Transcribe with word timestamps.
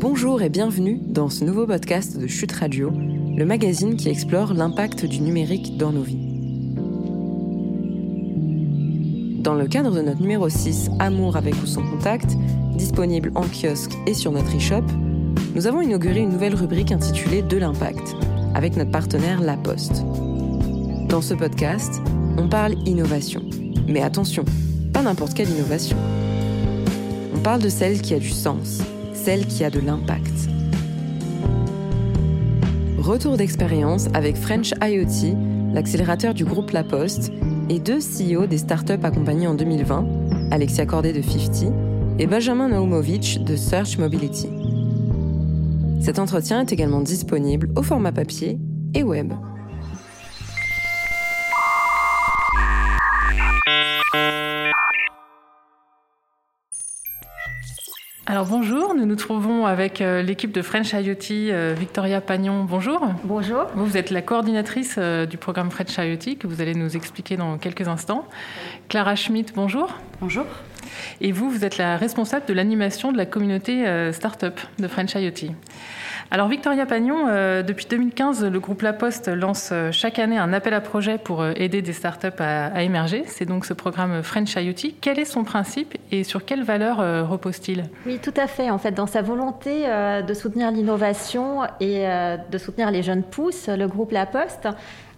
Bonjour 0.00 0.40
et 0.40 0.48
bienvenue 0.48 0.98
dans 0.98 1.28
ce 1.28 1.44
nouveau 1.44 1.66
podcast 1.66 2.16
de 2.16 2.26
Chute 2.26 2.52
Radio, 2.52 2.90
le 2.90 3.44
magazine 3.44 3.96
qui 3.96 4.08
explore 4.08 4.54
l'impact 4.54 5.04
du 5.04 5.20
numérique 5.20 5.76
dans 5.76 5.92
nos 5.92 6.00
vies. 6.00 6.16
Dans 9.42 9.52
le 9.52 9.68
cadre 9.68 9.94
de 9.94 10.00
notre 10.00 10.22
numéro 10.22 10.48
6, 10.48 10.88
Amour 11.00 11.36
avec 11.36 11.52
ou 11.62 11.66
sans 11.66 11.82
contact, 11.82 12.34
disponible 12.76 13.30
en 13.34 13.42
kiosque 13.42 13.92
et 14.06 14.14
sur 14.14 14.32
notre 14.32 14.56
e-shop, 14.56 14.84
nous 15.54 15.66
avons 15.66 15.82
inauguré 15.82 16.20
une 16.20 16.30
nouvelle 16.30 16.54
rubrique 16.54 16.92
intitulée 16.92 17.42
De 17.42 17.58
l'impact, 17.58 18.16
avec 18.54 18.78
notre 18.78 18.92
partenaire 18.92 19.42
La 19.42 19.58
Poste. 19.58 20.02
Dans 21.10 21.20
ce 21.20 21.34
podcast, 21.34 22.00
on 22.38 22.48
parle 22.48 22.72
innovation. 22.88 23.42
Mais 23.86 24.00
attention, 24.00 24.46
pas 24.94 25.02
n'importe 25.02 25.34
quelle 25.34 25.50
innovation. 25.50 25.98
On 27.36 27.40
parle 27.40 27.60
de 27.60 27.68
celle 27.68 28.00
qui 28.00 28.14
a 28.14 28.18
du 28.18 28.30
sens, 28.30 28.80
celle 29.24 29.46
qui 29.46 29.64
a 29.64 29.70
de 29.70 29.80
l'impact. 29.80 30.48
Retour 32.98 33.36
d'expérience 33.36 34.08
avec 34.14 34.36
French 34.36 34.72
IoT, 34.82 35.36
l'accélérateur 35.74 36.32
du 36.32 36.44
groupe 36.44 36.70
La 36.70 36.84
Poste, 36.84 37.30
et 37.68 37.78
deux 37.78 37.98
CEO 37.98 38.46
des 38.46 38.58
startups 38.58 39.02
accompagnés 39.02 39.46
en 39.46 39.54
2020, 39.54 40.06
Alexia 40.50 40.86
Cordet 40.86 41.12
de 41.12 41.20
50 41.20 41.72
et 42.18 42.26
Benjamin 42.26 42.68
Naumovic 42.68 43.44
de 43.44 43.56
Search 43.56 43.98
Mobility. 43.98 44.48
Cet 46.00 46.18
entretien 46.18 46.62
est 46.62 46.72
également 46.72 47.00
disponible 47.00 47.70
au 47.76 47.82
format 47.82 48.12
papier 48.12 48.58
et 48.94 49.02
web. 49.02 49.32
Alors 58.30 58.46
bonjour, 58.46 58.94
nous 58.94 59.06
nous 59.06 59.16
trouvons 59.16 59.66
avec 59.66 60.00
euh, 60.00 60.22
l'équipe 60.22 60.52
de 60.52 60.62
French 60.62 60.92
IoT, 60.92 61.50
euh, 61.50 61.74
Victoria 61.76 62.20
Pagnon. 62.20 62.62
Bonjour. 62.62 63.04
Bonjour. 63.24 63.64
Vous, 63.74 63.84
vous 63.84 63.96
êtes 63.96 64.12
la 64.12 64.22
coordinatrice 64.22 64.94
euh, 64.98 65.26
du 65.26 65.36
programme 65.36 65.68
French 65.72 65.96
IoT 65.98 66.36
que 66.38 66.46
vous 66.46 66.60
allez 66.60 66.76
nous 66.76 66.96
expliquer 66.96 67.36
dans 67.36 67.58
quelques 67.58 67.88
instants. 67.88 68.28
Clara 68.88 69.16
Schmidt, 69.16 69.52
bonjour. 69.56 69.98
Bonjour. 70.20 70.46
Et 71.20 71.32
vous, 71.32 71.50
vous 71.50 71.64
êtes 71.64 71.76
la 71.76 71.96
responsable 71.96 72.46
de 72.46 72.52
l'animation 72.52 73.10
de 73.10 73.16
la 73.16 73.26
communauté 73.26 73.84
Startup 74.12 74.60
de 74.78 74.86
French 74.86 75.12
IoT. 75.16 75.52
Alors 76.32 76.46
Victoria 76.46 76.86
Pagnon, 76.86 77.26
euh, 77.26 77.64
depuis 77.64 77.86
2015, 77.90 78.44
le 78.44 78.60
groupe 78.60 78.82
La 78.82 78.92
Poste 78.92 79.26
lance 79.26 79.70
euh, 79.72 79.90
chaque 79.90 80.20
année 80.20 80.38
un 80.38 80.52
appel 80.52 80.74
à 80.74 80.80
projet 80.80 81.18
pour 81.18 81.42
euh, 81.42 81.50
aider 81.56 81.82
des 81.82 81.92
startups 81.92 82.28
à, 82.38 82.66
à 82.66 82.82
émerger. 82.82 83.24
C'est 83.26 83.46
donc 83.46 83.64
ce 83.64 83.72
programme 83.72 84.22
French 84.22 84.54
IoT. 84.54 84.92
Quel 85.00 85.18
est 85.18 85.24
son 85.24 85.42
principe 85.42 85.98
et 86.12 86.22
sur 86.22 86.44
quelles 86.44 86.62
valeurs 86.62 87.28
repose-t-il? 87.28 87.86
Oui, 88.06 88.20
tout 88.22 88.34
à 88.36 88.46
fait. 88.46 88.70
En 88.70 88.78
fait, 88.78 88.92
dans 88.92 89.08
sa 89.08 89.22
volonté 89.22 89.86
de 89.86 90.34
soutenir 90.34 90.70
l'innovation 90.70 91.62
et 91.80 92.06
de 92.50 92.58
soutenir 92.58 92.90
les 92.90 93.02
jeunes 93.02 93.22
pousses, 93.22 93.68
le 93.68 93.86
groupe 93.86 94.12
La 94.12 94.26
Poste 94.26 94.68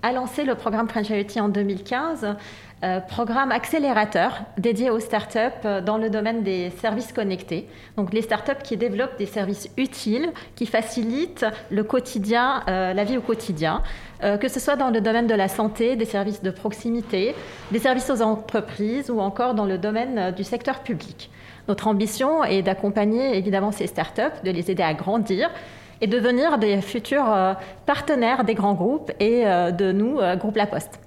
a 0.03 0.13
lancé 0.13 0.45
le 0.45 0.55
programme 0.55 0.89
French 0.89 1.11
IoT 1.11 1.41
en 1.41 1.49
2015 1.49 2.37
euh, 2.85 2.99
programme 2.99 3.53
accélérateur 3.53 4.43
dédié 4.59 4.91
aux 4.91 4.99
startups 4.99 5.39
euh, 5.65 5.81
dans 5.81 5.99
le 5.99 6.11
domaine 6.11 6.43
des 6.43 6.71
services 6.71 7.13
connectés. 7.13 7.69
Donc 7.97 8.13
les 8.13 8.23
startups 8.23 8.61
qui 8.65 8.77
développent 8.77 9.17
des 9.19 9.27
services 9.27 9.69
utiles, 9.77 10.33
qui 10.57 10.67
facilitent 10.67 11.47
le 11.71 11.85
quotidien, 11.85 12.65
euh, 12.67 12.93
la 12.93 13.05
vie 13.05 13.17
au 13.17 13.21
quotidien, 13.21 13.83
que 14.41 14.47
ce 14.47 14.61
soit 14.61 14.77
dans 14.77 14.91
le 14.91 15.01
domaine 15.01 15.27
de 15.27 15.35
la 15.35 15.49
santé, 15.49 15.97
des 15.97 16.05
services 16.05 16.45
de 16.45 16.53
proximité, 16.53 17.35
des 17.73 17.81
services 17.81 18.09
aux 18.09 18.23
entreprises 18.23 19.11
ou 19.11 19.19
encore 19.19 19.55
dans 19.55 19.65
le 19.65 19.79
domaine 19.79 20.31
du 20.31 20.45
secteur 20.45 20.85
public. 20.85 21.29
Notre 21.67 21.89
ambition 21.89 22.45
est 22.45 22.63
d'accompagner 22.63 23.37
évidemment 23.37 23.73
ces 23.73 23.89
startups, 23.89 24.39
de 24.45 24.53
les 24.53 24.71
aider 24.71 24.85
à 24.85 24.95
grandir 24.95 25.51
et 26.03 26.07
devenir 26.07 26.59
des 26.59 26.83
futurs 26.83 27.35
partenaires 27.87 28.45
des 28.45 28.55
grands 28.55 28.75
groupes 28.75 29.11
et 29.21 29.45
de 29.45 29.93
nous, 29.93 30.19
Groupe 30.37 30.57
La 30.57 30.67
Poste. 30.67 31.01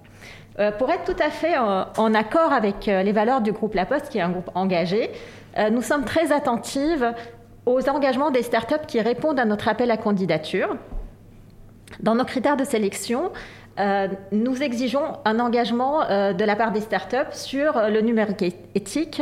Euh, 0.58 0.72
pour 0.72 0.90
être 0.90 1.04
tout 1.04 1.22
à 1.22 1.30
fait 1.30 1.58
en, 1.58 2.14
accord 2.14 2.54
avec 2.54 2.88
euh, 2.88 3.04
les 3.04 3.12
valeurs 3.12 3.42
du 3.42 3.52
groupe 3.52 3.74
La 3.74 3.86
Poste, 3.86 4.10
qui 4.10 4.20
est 4.20 4.22
un 4.22 4.30
groupe 4.30 4.50
engagé, 4.56 5.12
euh, 5.58 5.70
nous 5.70 5.82
sommes 5.82 6.06
très 6.06 6.32
attentives 6.32 7.14
aux 7.66 7.90
engagements 7.90 8.32
des 8.32 8.42
startups 8.42 8.86
qui 8.88 9.02
répondent 9.02 9.40
à 9.40 9.46
notre 9.46 9.68
appel 9.68 9.92
à 9.92 9.98
candidature. 9.98 10.78
Dans 12.00 12.16
nos 12.16 12.24
critères 12.26 12.58
de 12.58 12.64
sélection, 12.64 13.32
nous 14.32 14.64
exigeons 14.64 15.18
un 15.26 15.40
engagement 15.40 16.02
de 16.02 16.44
la 16.44 16.56
part 16.56 16.72
des 16.72 16.82
startups 16.82 17.32
sur 17.32 17.90
le 17.90 18.02
numérique 18.02 18.56
éthique, 18.76 19.22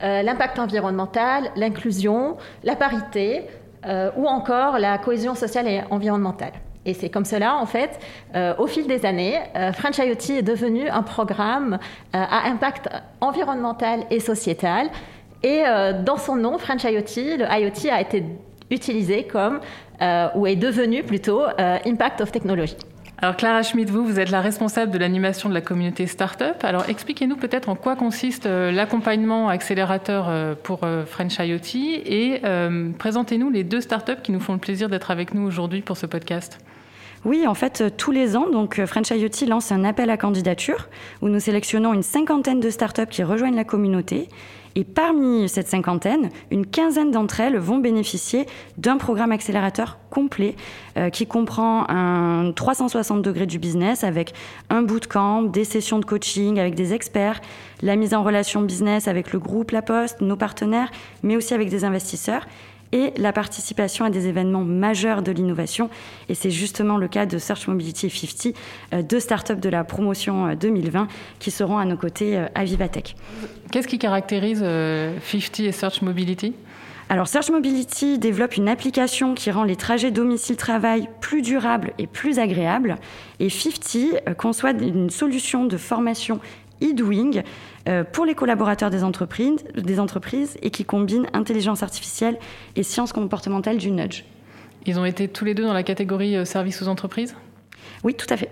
l'impact 0.00 0.58
environnemental, 0.58 1.50
l'inclusion, 1.56 2.36
la 2.64 2.76
parité 2.76 3.46
ou 3.84 4.26
encore 4.26 4.78
la 4.78 4.98
cohésion 4.98 5.34
sociale 5.34 5.66
et 5.68 5.82
environnementale. 5.90 6.52
Et 6.86 6.94
c'est 6.94 7.10
comme 7.10 7.24
cela, 7.24 7.56
en 7.56 7.66
fait, 7.66 7.98
euh, 8.34 8.54
au 8.58 8.66
fil 8.66 8.86
des 8.86 9.04
années, 9.04 9.38
euh, 9.54 9.72
French 9.72 9.98
IoT 9.98 10.38
est 10.38 10.42
devenu 10.42 10.88
un 10.88 11.02
programme 11.02 11.74
euh, 11.74 11.78
à 12.18 12.48
impact 12.48 12.88
environnemental 13.20 14.04
et 14.10 14.20
sociétal. 14.20 14.88
Et 15.42 15.62
dans 16.04 16.18
son 16.18 16.36
nom, 16.36 16.58
French 16.58 16.84
IoT, 16.84 17.38
le 17.38 17.46
IoT 17.50 17.90
a 17.90 18.02
été 18.02 18.22
utilisé 18.70 19.24
comme, 19.24 19.60
ou 20.34 20.46
est 20.46 20.54
devenu 20.56 21.02
plutôt, 21.02 21.40
Impact 21.86 22.20
of 22.20 22.30
Technology. 22.30 22.76
Alors 23.22 23.36
Clara 23.36 23.62
Schmidt, 23.62 23.92
vous, 23.92 24.04
vous 24.04 24.18
êtes 24.18 24.30
la 24.30 24.40
responsable 24.40 24.90
de 24.90 24.98
l'animation 24.98 25.48
de 25.50 25.54
la 25.54 25.60
communauté 25.60 26.06
Startup. 26.06 26.56
Alors 26.62 26.88
expliquez-nous 26.88 27.36
peut-être 27.36 27.68
en 27.68 27.76
quoi 27.76 27.94
consiste 27.94 28.46
l'accompagnement 28.46 29.48
accélérateur 29.48 30.56
pour 30.62 30.80
French 31.06 31.38
IoT 31.38 32.00
et 32.06 32.40
présentez-nous 32.98 33.50
les 33.50 33.62
deux 33.62 33.82
startups 33.82 34.22
qui 34.22 34.32
nous 34.32 34.40
font 34.40 34.54
le 34.54 34.58
plaisir 34.58 34.88
d'être 34.88 35.10
avec 35.10 35.34
nous 35.34 35.42
aujourd'hui 35.42 35.82
pour 35.82 35.98
ce 35.98 36.06
podcast. 36.06 36.60
Oui, 37.24 37.46
en 37.46 37.54
fait, 37.54 37.82
euh, 37.82 37.90
tous 37.94 38.12
les 38.12 38.34
ans, 38.34 38.48
donc 38.48 38.78
euh, 38.78 38.86
French 38.86 39.10
IoT 39.10 39.46
lance 39.46 39.72
un 39.72 39.84
appel 39.84 40.08
à 40.08 40.16
candidature 40.16 40.88
où 41.20 41.28
nous 41.28 41.38
sélectionnons 41.38 41.92
une 41.92 42.02
cinquantaine 42.02 42.60
de 42.60 42.70
startups 42.70 43.06
qui 43.10 43.22
rejoignent 43.22 43.56
la 43.56 43.64
communauté. 43.64 44.28
Et 44.76 44.84
parmi 44.84 45.48
cette 45.48 45.68
cinquantaine, 45.68 46.30
une 46.50 46.64
quinzaine 46.64 47.10
d'entre 47.10 47.40
elles 47.40 47.58
vont 47.58 47.78
bénéficier 47.78 48.46
d'un 48.78 48.98
programme 48.98 49.32
accélérateur 49.32 49.98
complet 50.10 50.54
euh, 50.96 51.10
qui 51.10 51.26
comprend 51.26 51.88
un 51.88 52.52
360 52.52 53.22
degrés 53.22 53.46
du 53.46 53.58
business 53.58 54.04
avec 54.04 54.32
un 54.68 54.82
bootcamp, 54.82 55.42
des 55.42 55.64
sessions 55.64 55.98
de 55.98 56.04
coaching 56.04 56.60
avec 56.60 56.74
des 56.74 56.94
experts, 56.94 57.40
la 57.82 57.96
mise 57.96 58.14
en 58.14 58.22
relation 58.22 58.62
business 58.62 59.08
avec 59.08 59.32
le 59.32 59.38
groupe 59.38 59.72
La 59.72 59.82
Poste, 59.82 60.20
nos 60.20 60.36
partenaires, 60.36 60.90
mais 61.22 61.36
aussi 61.36 61.54
avec 61.54 61.68
des 61.68 61.84
investisseurs 61.84 62.46
et 62.92 63.12
la 63.16 63.32
participation 63.32 64.04
à 64.04 64.10
des 64.10 64.26
événements 64.26 64.64
majeurs 64.64 65.22
de 65.22 65.32
l'innovation. 65.32 65.90
Et 66.28 66.34
c'est 66.34 66.50
justement 66.50 66.96
le 66.96 67.08
cas 67.08 67.26
de 67.26 67.38
Search 67.38 67.68
Mobility 67.68 68.10
50, 68.10 68.54
euh, 68.92 69.02
deux 69.02 69.20
startups 69.20 69.56
de 69.56 69.68
la 69.68 69.84
promotion 69.84 70.54
2020 70.54 71.02
euh, 71.02 71.04
qui 71.38 71.50
seront 71.50 71.78
à 71.78 71.84
nos 71.84 71.96
côtés 71.96 72.36
euh, 72.36 72.46
à 72.54 72.64
Vivatech. 72.64 73.16
Qu'est-ce 73.70 73.88
qui 73.88 73.98
caractérise 73.98 74.60
50 74.60 75.60
et 75.60 75.72
Search 75.72 76.02
Mobility? 76.02 76.54
Alors 77.08 77.26
Search 77.26 77.50
Mobility 77.50 78.18
développe 78.18 78.56
une 78.56 78.68
application 78.68 79.34
qui 79.34 79.50
rend 79.50 79.64
les 79.64 79.74
trajets 79.74 80.12
domicile-travail 80.12 81.08
plus 81.20 81.42
durables 81.42 81.92
et 81.98 82.06
plus 82.06 82.38
agréables. 82.38 82.96
Et 83.40 83.48
50 83.48 84.36
conçoit 84.36 84.70
une 84.70 85.10
solution 85.10 85.64
de 85.64 85.76
formation 85.76 86.40
e-doing 86.82 87.42
euh, 87.88 88.04
pour 88.04 88.24
les 88.24 88.34
collaborateurs 88.34 88.90
des 88.90 89.04
entreprises, 89.04 89.64
des 89.76 90.00
entreprises 90.00 90.56
et 90.62 90.70
qui 90.70 90.84
combine 90.84 91.26
intelligence 91.32 91.82
artificielle 91.82 92.38
et 92.76 92.82
sciences 92.82 93.12
comportementales 93.12 93.78
du 93.78 93.90
nudge. 93.90 94.24
Ils 94.86 94.98
ont 94.98 95.04
été 95.04 95.28
tous 95.28 95.44
les 95.44 95.54
deux 95.54 95.64
dans 95.64 95.72
la 95.72 95.82
catégorie 95.82 96.36
euh, 96.36 96.44
services 96.44 96.82
aux 96.82 96.88
entreprises? 96.88 97.36
Oui, 98.02 98.14
tout 98.14 98.26
à 98.30 98.36
fait. 98.36 98.50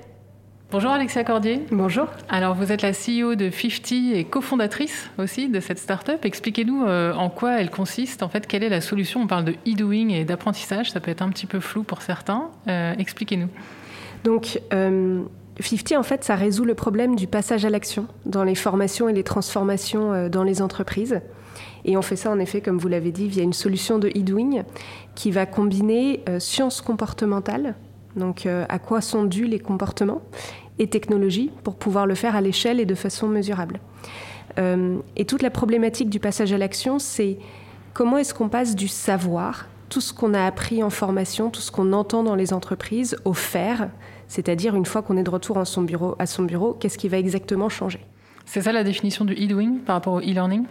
Bonjour 0.70 0.90
Alexia 0.90 1.24
Cordier. 1.24 1.62
Bonjour. 1.70 2.08
Alors 2.28 2.54
vous 2.54 2.72
êtes 2.72 2.82
la 2.82 2.92
CEO 2.92 3.34
de 3.36 3.50
50 3.50 3.92
et 4.14 4.24
cofondatrice 4.24 5.10
aussi 5.16 5.48
de 5.48 5.60
cette 5.60 5.78
start-up. 5.78 6.26
Expliquez-nous 6.26 6.84
euh, 6.84 7.14
en 7.14 7.30
quoi 7.30 7.58
elle 7.58 7.70
consiste. 7.70 8.22
En 8.22 8.28
fait, 8.28 8.46
quelle 8.46 8.62
est 8.62 8.68
la 8.68 8.82
solution? 8.82 9.22
On 9.22 9.26
parle 9.26 9.44
de 9.44 9.52
e-doing 9.66 10.10
et 10.10 10.24
d'apprentissage. 10.26 10.90
Ça 10.90 11.00
peut 11.00 11.10
être 11.10 11.22
un 11.22 11.30
petit 11.30 11.46
peu 11.46 11.60
flou 11.60 11.84
pour 11.84 12.02
certains. 12.02 12.50
Expliquez-nous. 12.66 13.48
Donc, 14.24 14.60
50, 15.60 15.98
en 15.98 16.02
fait, 16.02 16.24
ça 16.24 16.36
résout 16.36 16.64
le 16.64 16.74
problème 16.74 17.16
du 17.16 17.26
passage 17.26 17.64
à 17.64 17.70
l'action 17.70 18.06
dans 18.26 18.44
les 18.44 18.54
formations 18.54 19.08
et 19.08 19.12
les 19.12 19.24
transformations 19.24 20.12
euh, 20.12 20.28
dans 20.28 20.44
les 20.44 20.62
entreprises. 20.62 21.20
Et 21.84 21.96
on 21.96 22.02
fait 22.02 22.16
ça, 22.16 22.30
en 22.30 22.38
effet, 22.38 22.60
comme 22.60 22.78
vous 22.78 22.88
l'avez 22.88 23.10
dit, 23.10 23.28
via 23.28 23.42
une 23.42 23.52
solution 23.52 23.98
de 23.98 24.08
e 24.08 24.64
qui 25.14 25.30
va 25.30 25.46
combiner 25.46 26.22
euh, 26.28 26.38
sciences 26.38 26.80
comportementales, 26.80 27.74
donc 28.16 28.46
euh, 28.46 28.64
à 28.68 28.78
quoi 28.78 29.00
sont 29.00 29.24
dus 29.24 29.46
les 29.46 29.58
comportements, 29.58 30.22
et 30.78 30.86
technologie 30.86 31.50
pour 31.64 31.74
pouvoir 31.74 32.06
le 32.06 32.14
faire 32.14 32.36
à 32.36 32.40
l'échelle 32.40 32.78
et 32.78 32.86
de 32.86 32.94
façon 32.94 33.26
mesurable. 33.26 33.80
et 35.16 35.24
toute 35.24 35.42
la 35.42 35.50
problématique 35.50 36.08
du 36.08 36.20
passage 36.20 36.52
à 36.52 36.58
l'action, 36.58 36.98
c'est 37.00 37.38
comment 37.94 38.16
est-ce 38.18 38.32
qu'on 38.32 38.48
passe 38.48 38.76
du 38.76 38.86
savoir, 38.86 39.66
tout 39.88 40.00
ce 40.00 40.12
qu'on 40.12 40.34
a 40.34 40.44
appris 40.44 40.82
en 40.82 40.90
formation, 40.90 41.50
tout 41.50 41.60
ce 41.60 41.72
qu'on 41.72 41.92
entend 41.92 42.22
dans 42.22 42.36
les 42.36 42.52
entreprises, 42.52 43.16
au 43.24 43.34
faire, 43.34 43.88
c'est-à-dire, 44.28 44.74
une 44.76 44.86
fois 44.86 45.02
qu'on 45.02 45.16
est 45.16 45.22
de 45.22 45.30
retour 45.30 45.58
à 45.58 45.64
son 45.64 45.82
bureau, 45.82 46.14
à 46.18 46.26
son 46.26 46.44
bureau 46.44 46.74
qu'est-ce 46.74 46.98
qui 46.98 47.08
va 47.08 47.18
exactement 47.18 47.68
changer? 47.68 48.00
C'est 48.46 48.62
ça 48.62 48.72
la 48.72 48.84
définition 48.84 49.24
du 49.24 49.34
e-doing 49.34 49.78
par 49.84 49.96
rapport 49.96 50.14
au 50.14 50.20
e-learning? 50.20 50.64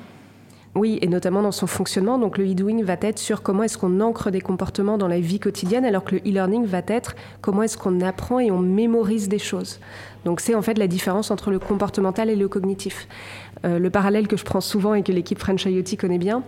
Oui, 0.75 0.99
et 1.01 1.07
notamment 1.07 1.41
dans 1.41 1.51
son 1.51 1.65
fonctionnement. 1.65 2.19
Donc 2.19 2.37
le 2.37 2.45
e-doing 2.45 2.83
va 2.83 2.97
être 3.01 3.17
sur 3.17 3.41
comment 3.41 3.63
est-ce 3.63 3.79
qu'on 3.79 3.99
ancre 3.99 4.29
des 4.29 4.41
comportements 4.41 4.97
dans 4.99 5.07
la 5.07 5.19
vie 5.19 5.39
quotidienne, 5.39 5.85
alors 5.85 6.03
que 6.03 6.15
le 6.15 6.21
e-learning 6.21 6.65
va 6.65 6.81
être 6.87 7.15
comment 7.41 7.63
est-ce 7.63 7.77
qu'on 7.77 7.99
apprend 8.01 8.39
et 8.39 8.51
on 8.51 8.59
mémorise 8.59 9.27
des 9.27 9.39
choses. 9.39 9.79
Donc 10.23 10.39
c'est 10.39 10.53
en 10.53 10.61
fait 10.61 10.77
la 10.77 10.87
différence 10.87 11.31
entre 11.31 11.49
le 11.49 11.57
comportemental 11.57 12.29
et 12.29 12.35
le 12.35 12.47
cognitif. 12.47 13.07
Euh, 13.65 13.79
le 13.79 13.89
parallèle 13.89 14.27
que 14.27 14.37
je 14.37 14.43
prends 14.43 14.61
souvent 14.61 14.93
et 14.93 15.01
que 15.01 15.11
l'équipe 15.11 15.39
French 15.39 15.65
IoT 15.65 15.97
connaît 15.99 16.19
bien, 16.19 16.43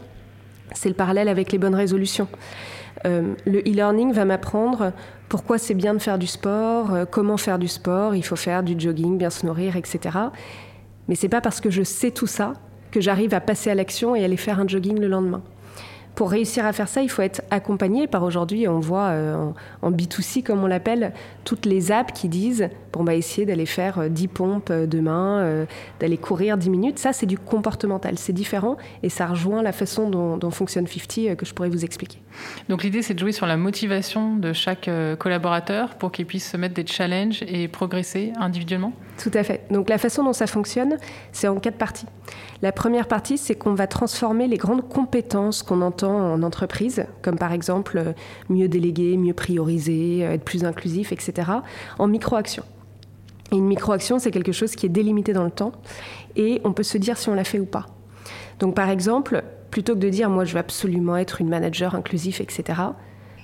c'est 0.74 0.90
le 0.90 0.96
parallèle 0.96 1.28
avec 1.28 1.52
les 1.52 1.58
bonnes 1.58 1.76
résolutions. 1.76 2.28
Euh, 3.06 3.34
le 3.46 3.60
e-learning 3.60 4.12
va 4.12 4.26
m'apprendre 4.26 4.94
pourquoi 5.30 5.60
c'est 5.60 5.76
bien 5.76 5.94
de 5.94 6.00
faire 6.00 6.18
du 6.18 6.28
sport, 6.28 6.94
euh, 6.94 7.06
comment 7.10 7.38
faire 7.38 7.60
du 7.60 7.68
sport, 7.68 8.16
il 8.16 8.24
faut 8.26 8.36
faire 8.36 8.64
du 8.64 8.78
jogging, 8.78 9.18
bien 9.18 9.30
se 9.30 9.46
nourrir, 9.46 9.76
etc. 9.76 10.18
Mais 11.08 11.16
c'est 11.16 11.30
pas 11.30 11.40
parce 11.40 11.62
que 11.62 11.70
je 11.70 11.84
sais 11.84 12.12
tout 12.12 12.28
ça 12.28 12.54
que 12.92 13.00
j'arrive 13.00 13.34
à 13.36 13.40
passer 13.40 13.70
à 13.70 13.76
l'action 13.76 14.16
et 14.16 14.24
aller 14.26 14.38
faire 14.38 14.60
un 14.60 14.68
jogging 14.68 15.00
le 15.00 15.08
lendemain. 15.08 15.44
Pour 16.16 16.32
réussir 16.32 16.66
à 16.66 16.74
faire 16.74 16.88
ça, 16.88 17.02
il 17.02 17.10
faut 17.10 17.22
être 17.22 17.42
accompagné 17.50 18.08
par 18.08 18.24
aujourd'hui, 18.24 18.68
on 18.68 18.80
voit 18.80 19.08
euh, 19.08 19.52
en, 19.82 19.92
B2C 19.92 20.44
comme 20.44 20.64
on 20.64 20.68
l'appelle, 20.68 21.14
toutes 21.46 21.66
les 21.66 21.92
apps 21.92 22.12
qui 22.14 22.28
disent 22.28 22.70
bon 22.92 23.04
bah 23.04 23.16
essayer 23.16 23.46
d'aller 23.46 23.66
faire 23.66 24.10
10 24.10 24.26
euh, 24.26 24.28
pompes 24.28 24.70
euh, 24.70 24.86
demain, 24.86 25.66
d'aller 26.00 26.18
courir 26.18 26.58
10 26.58 26.70
minutes, 26.70 27.00
ça 27.00 27.14
c'est 27.14 27.26
du 27.26 27.38
comportemental, 27.38 28.18
c'est 28.18 28.34
différent 28.34 28.76
et 29.02 29.10
ça 29.10 29.28
rejoint 29.28 29.62
la 29.62 29.72
façon 29.72 30.10
dont, 30.10 30.36
dont 30.36 30.52
fonctionne 30.52 30.88
50 30.88 31.38
que 31.38 31.46
je 31.46 31.54
pourrais 31.54 31.70
vous 31.70 31.86
expliquer. 31.86 32.20
Donc 32.68 32.84
l'idée 32.84 33.02
c'est 33.02 33.14
de 33.14 33.20
jouer 33.20 33.32
sur 33.32 33.46
la 33.46 33.56
motivation 33.56 34.36
de 34.36 34.52
chaque 34.52 34.90
collaborateur 35.20 35.96
pour 35.96 36.12
qu'il 36.12 36.26
puisse 36.26 36.50
se 36.50 36.58
mettre 36.58 36.76
des 36.76 36.86
challenges 36.86 37.44
et 37.48 37.68
progresser 37.68 38.34
individuellement 38.38 38.92
Tout 39.22 39.32
à 39.34 39.44
fait. 39.44 39.62
Donc 39.72 39.90
la 39.90 39.98
façon 39.98 40.24
dont 40.24 40.34
ça 40.34 40.48
fonctionne, 40.48 40.98
c'est 41.32 41.48
en 41.48 41.60
quatre 41.60 41.78
parties. 41.78 42.08
La 42.62 42.74
première 42.74 43.08
partie, 43.08 43.38
c'est 43.38 43.56
qu'on 43.56 43.74
va 43.74 43.88
transformer 43.88 44.48
les 44.48 44.58
grandes 44.58 44.88
compétences 44.88 45.64
qu'on 45.64 45.82
entend 45.82 46.34
en 46.34 46.44
entreprise, 46.44 47.06
comme 47.22 47.38
par 47.38 47.54
exemple 47.54 47.98
euh, 47.98 48.14
mieux 48.50 48.68
déléguer, 48.68 49.16
mieux 49.16 49.34
prioriser, 49.34 50.26
euh, 50.26 50.34
être 50.34 50.44
plus 50.44 50.66
inclusif, 50.66 51.14
etc., 51.14 51.50
en 51.98 52.08
micro-actions. 52.08 52.66
Et 53.54 53.56
une 53.56 53.66
micro-action, 53.66 54.20
c'est 54.20 54.32
quelque 54.32 54.52
chose 54.52 54.76
qui 54.76 54.86
est 54.86 54.90
délimité 54.90 55.32
dans 55.32 55.46
le 55.46 55.52
temps 55.52 55.72
et 56.36 56.60
on 56.66 56.74
peut 56.74 56.84
se 56.84 56.98
dire 56.98 57.18
si 57.18 57.30
on 57.30 57.34
l'a 57.34 57.46
fait 57.46 57.60
ou 57.60 57.66
pas. 57.66 57.86
Donc 58.60 58.76
par 58.76 58.90
exemple, 58.90 59.42
plutôt 59.72 59.94
que 59.96 60.00
de 60.00 60.10
dire 60.10 60.30
moi 60.30 60.44
je 60.44 60.54
veux 60.54 60.60
absolument 60.60 61.16
être 61.16 61.40
une 61.40 61.50
manager 61.50 61.96
inclusif, 61.96 62.42
etc., 62.42 62.82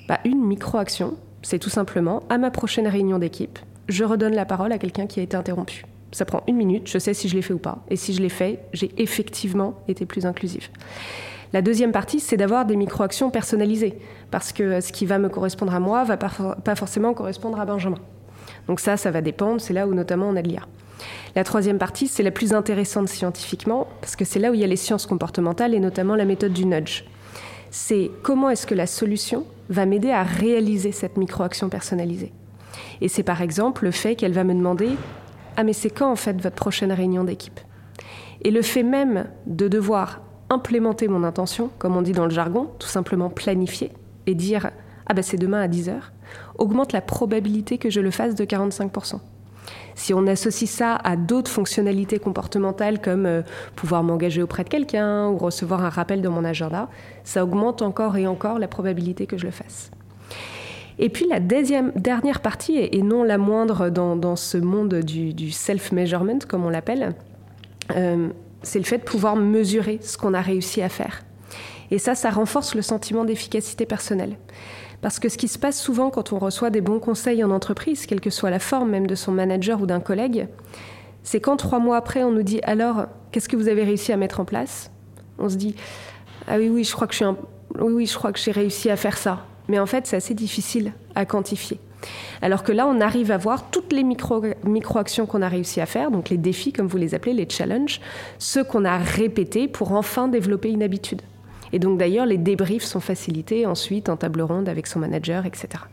bah, 0.07 0.19
une 0.25 0.45
micro-action, 0.45 1.15
c'est 1.41 1.57
tout 1.57 1.69
simplement 1.69 2.21
à 2.29 2.38
ma 2.38 2.51
prochaine 2.51 2.88
réunion 2.88 3.18
d'équipe, 3.18 3.59
je 3.88 4.03
redonne 4.03 4.35
la 4.35 4.45
parole 4.45 4.71
à 4.73 4.77
quelqu'un 4.77 5.07
qui 5.07 5.21
a 5.21 5.23
été 5.23 5.38
interrompu. 5.38 5.85
Ça 6.15 6.23
prend 6.23 6.44
une 6.47 6.56
minute, 6.56 6.88
je 6.88 6.97
sais 6.97 7.13
si 7.13 7.27
je 7.27 7.35
l'ai 7.35 7.41
fait 7.41 7.53
ou 7.53 7.57
pas. 7.57 7.79
Et 7.89 7.97
si 7.97 8.13
je 8.13 8.21
l'ai 8.21 8.29
fait, 8.29 8.59
j'ai 8.71 8.89
effectivement 8.97 9.73
été 9.89 10.06
plus 10.06 10.25
inclusif. 10.25 10.71
La 11.51 11.62
deuxième 11.62 11.91
partie, 11.91 12.21
c'est 12.21 12.38
d'avoir 12.38 12.65
des 12.65 12.77
micro-actions 12.77 13.29
personnalisées, 13.31 14.00
parce 14.31 14.53
que 14.53 14.79
ce 14.79 14.94
qui 14.94 15.06
va 15.06 15.19
me 15.19 15.27
correspondre 15.27 15.75
à 15.75 15.81
moi 15.81 16.06
va 16.06 16.15
pas 16.15 16.75
forcément 16.75 17.13
correspondre 17.13 17.59
à 17.59 17.65
Benjamin. 17.65 17.97
Donc 18.69 18.79
ça, 18.79 18.95
ça 18.95 19.12
va 19.12 19.19
dépendre, 19.19 19.59
c'est 19.59 19.73
là 19.73 19.89
où 19.89 19.94
notamment 19.94 20.29
on 20.29 20.38
a 20.38 20.41
de 20.41 20.47
l'IA. 20.47 20.62
La 21.35 21.44
troisième 21.44 21.79
partie, 21.79 22.07
c'est 22.07 22.23
la 22.23 22.31
plus 22.31 22.53
intéressante 22.53 23.09
scientifiquement, 23.09 23.85
parce 24.00 24.15
que 24.15 24.23
c'est 24.23 24.39
là 24.39 24.51
où 24.51 24.53
il 24.53 24.61
y 24.61 24.63
a 24.63 24.68
les 24.68 24.77
sciences 24.77 25.06
comportementales 25.07 25.73
et 25.73 25.81
notamment 25.81 26.15
la 26.15 26.23
méthode 26.23 26.53
du 26.53 26.65
nudge. 26.65 27.03
C'est 27.71 28.09
comment 28.23 28.50
est-ce 28.50 28.65
que 28.65 28.73
la 28.73 28.88
solution 28.88 29.45
va 29.68 29.85
m'aider 29.85 30.11
à 30.11 30.23
réaliser 30.23 30.94
cette 30.94 31.18
micro-action 31.18 31.68
personnalisée. 31.68 32.31
Et 33.01 33.09
c'est 33.09 33.23
par 33.23 33.41
exemple 33.41 33.83
le 33.83 33.91
fait 33.91 34.15
qu'elle 34.15 34.31
va 34.31 34.45
me 34.45 34.53
demander 34.53 34.91
ah 35.57 35.63
mais 35.63 35.74
c'est 35.74 35.90
quand 35.90 36.12
en 36.12 36.16
fait 36.16 36.42
votre 36.42 36.56
prochaine 36.56 36.92
réunion 36.92 37.24
d'équipe? 37.24 37.60
Et 38.42 38.52
le 38.52 38.62
fait 38.62 38.84
même 38.84 39.25
de 39.48 39.68
devoir 39.68 40.22
implémenter 40.50 41.07
mon 41.07 41.24
intention, 41.24 41.69
comme 41.80 41.98
on 41.98 42.02
dit 42.02 42.12
dans 42.12 42.25
le 42.25 42.31
jargon, 42.31 42.69
tout 42.80 42.88
simplement 42.88 43.30
planifier 43.30 43.92
et 44.28 44.36
dire 44.36 44.72
ah 45.07 45.13
ben 45.13 45.22
c'est 45.22 45.38
demain 45.38 45.62
à 45.62 45.68
10h, 45.68 45.94
augmente 46.57 46.92
la 46.92 47.02
probabilité 47.02 47.78
que 47.78 47.90
je 47.90 48.02
le 48.02 48.12
fasse 48.12 48.36
de 48.36 48.46
45%. 48.46 49.19
Si 49.96 50.13
on 50.13 50.28
associe 50.28 50.69
ça 50.69 50.96
à 50.96 51.16
d'autres 51.16 51.50
fonctionnalités 51.50 52.19
comportementales 52.19 53.02
comme 53.02 53.25
euh, 53.25 53.42
pouvoir 53.75 54.04
m'engager 54.04 54.44
auprès 54.44 54.63
de 54.63 54.69
quelqu'un 54.69 55.28
ou 55.30 55.38
recevoir 55.38 55.84
un 55.84 55.90
rappel 55.90 56.22
dans 56.22 56.31
mon 56.31 56.44
agenda, 56.44 56.90
ça 57.24 57.44
augmente 57.44 57.81
encore 57.81 58.18
et 58.18 58.28
encore 58.28 58.60
la 58.60 58.68
probabilité 58.68 59.25
que 59.25 59.38
je 59.38 59.46
le 59.46 59.52
fasse. 59.52 59.92
Et 60.97 61.09
puis 61.09 61.27
la 61.27 61.39
dernière 61.39 62.39
partie, 62.39 62.77
et 62.77 63.01
non 63.01 63.24
la 63.24 63.38
moindre 63.38 63.89
dans, 63.89 64.36
ce 64.36 64.57
monde 64.57 64.95
du, 64.95 65.51
self-measurement, 65.51 66.39
comme 66.47 66.65
on 66.65 66.69
l'appelle, 66.69 67.15
euh, 67.95 68.30
c'est 68.62 68.80
le 68.80 68.86
fait 68.86 69.00
de 69.00 69.03
pouvoir 69.03 69.36
mesurer 69.36 70.00
ce 70.01 70.18
qu'on 70.18 70.33
a 70.33 70.42
réussi 70.42 70.81
à 70.81 70.89
faire. 70.89 71.24
Et 71.92 72.00
ça, 72.00 72.15
ça 72.15 72.30
renforce 72.30 72.75
le 72.75 72.81
sentiment 72.81 73.25
d'efficacité 73.25 73.86
personnelle. 73.86 74.38
Parce 75.01 75.19
que 75.19 75.30
ce 75.30 75.38
qui 75.38 75.47
se 75.47 75.59
passe 75.59 75.80
souvent 75.80 76.09
quand 76.09 76.33
on 76.33 76.39
reçoit 76.39 76.69
des 76.69 76.81
bons 76.81 77.00
conseils 77.00 77.44
en 77.44 77.51
entreprise, 77.51 78.06
quelle 78.06 78.21
que 78.21 78.30
soit 78.30 78.50
la 78.50 78.59
forme 78.59 78.89
même 78.89 79.06
de 79.06 79.15
son 79.15 79.31
manager 79.31 79.81
ou 79.81 79.86
d'un 79.86 80.00
collègue, 80.00 80.47
c'est 81.21 81.39
quand 81.39 81.57
trois 81.57 81.80
mois 81.80 81.97
après 81.97 82.24
on 82.24 82.31
nous 82.31 82.44
dit 82.44 82.59
alors 82.63 83.06
qu'est-ce 83.31 83.50
que 83.50 83.56
vous 83.56 83.68
avez 83.68 83.83
réussi 83.83 84.12
à 84.13 84.18
mettre 84.18 84.39
en 84.39 84.45
place? 84.45 84.92
On 85.38 85.50
se 85.50 85.56
dit 85.57 85.75
ah 86.47 86.57
oui 86.57 86.69
oui 86.69 86.83
je 86.83 86.94
crois 86.94 87.07
que 87.07 87.13
je 87.13 87.25
oui 87.25 87.94
oui 87.94 88.06
je 88.06 88.15
crois 88.15 88.31
que 88.31 88.39
j'ai 88.39 88.51
réussi 88.51 88.89
à 88.89 88.95
faire 88.95 89.18
ça 89.18 89.45
mais 89.67 89.79
en 89.79 89.85
fait, 89.85 90.07
c'est 90.07 90.17
assez 90.17 90.33
difficile 90.33 90.94
à 91.15 91.25
quantifier. 91.25 91.79
Alors 92.41 92.63
que 92.63 92.71
là, 92.71 92.88
on 92.88 93.01
arrive 93.01 93.31
à 93.31 93.38
voir 93.38 93.69
toutes 93.71 93.91
les 93.91 94.03
micro-actions 94.03 95.25
qu'on 95.25 95.41
a 95.41 95.47
réussi 95.47 95.81
à 95.81 95.85
faire, 95.85 96.12
donc 96.12 96.29
les 96.29 96.38
défis, 96.38 96.73
comme 96.73 96.88
vous 96.88 96.97
les 96.97 97.15
appelez, 97.15 97.33
les 97.33 97.50
challenges, 97.50 98.00
ceux 98.38 98.63
qu'on 98.63 98.85
a 98.85 98.97
répétés 98.97 99.67
pour 99.67 99.94
enfin 99.94 100.27
développer 100.27 100.69
une 100.69 100.83
habitude. 100.83 101.21
Et 101.73 101.79
donc 101.79 101.97
d'ailleurs, 101.97 102.25
les 102.25 102.38
débriefs 102.38 102.83
sont 102.83 103.00
facilités 103.00 103.65
ensuite 103.65 104.09
en 104.09 104.17
table 104.17 104.41
ronde 104.41 104.69
avec 104.69 104.88
son 104.88 105.00
manager, 105.00 105.45
etc. 105.45 105.83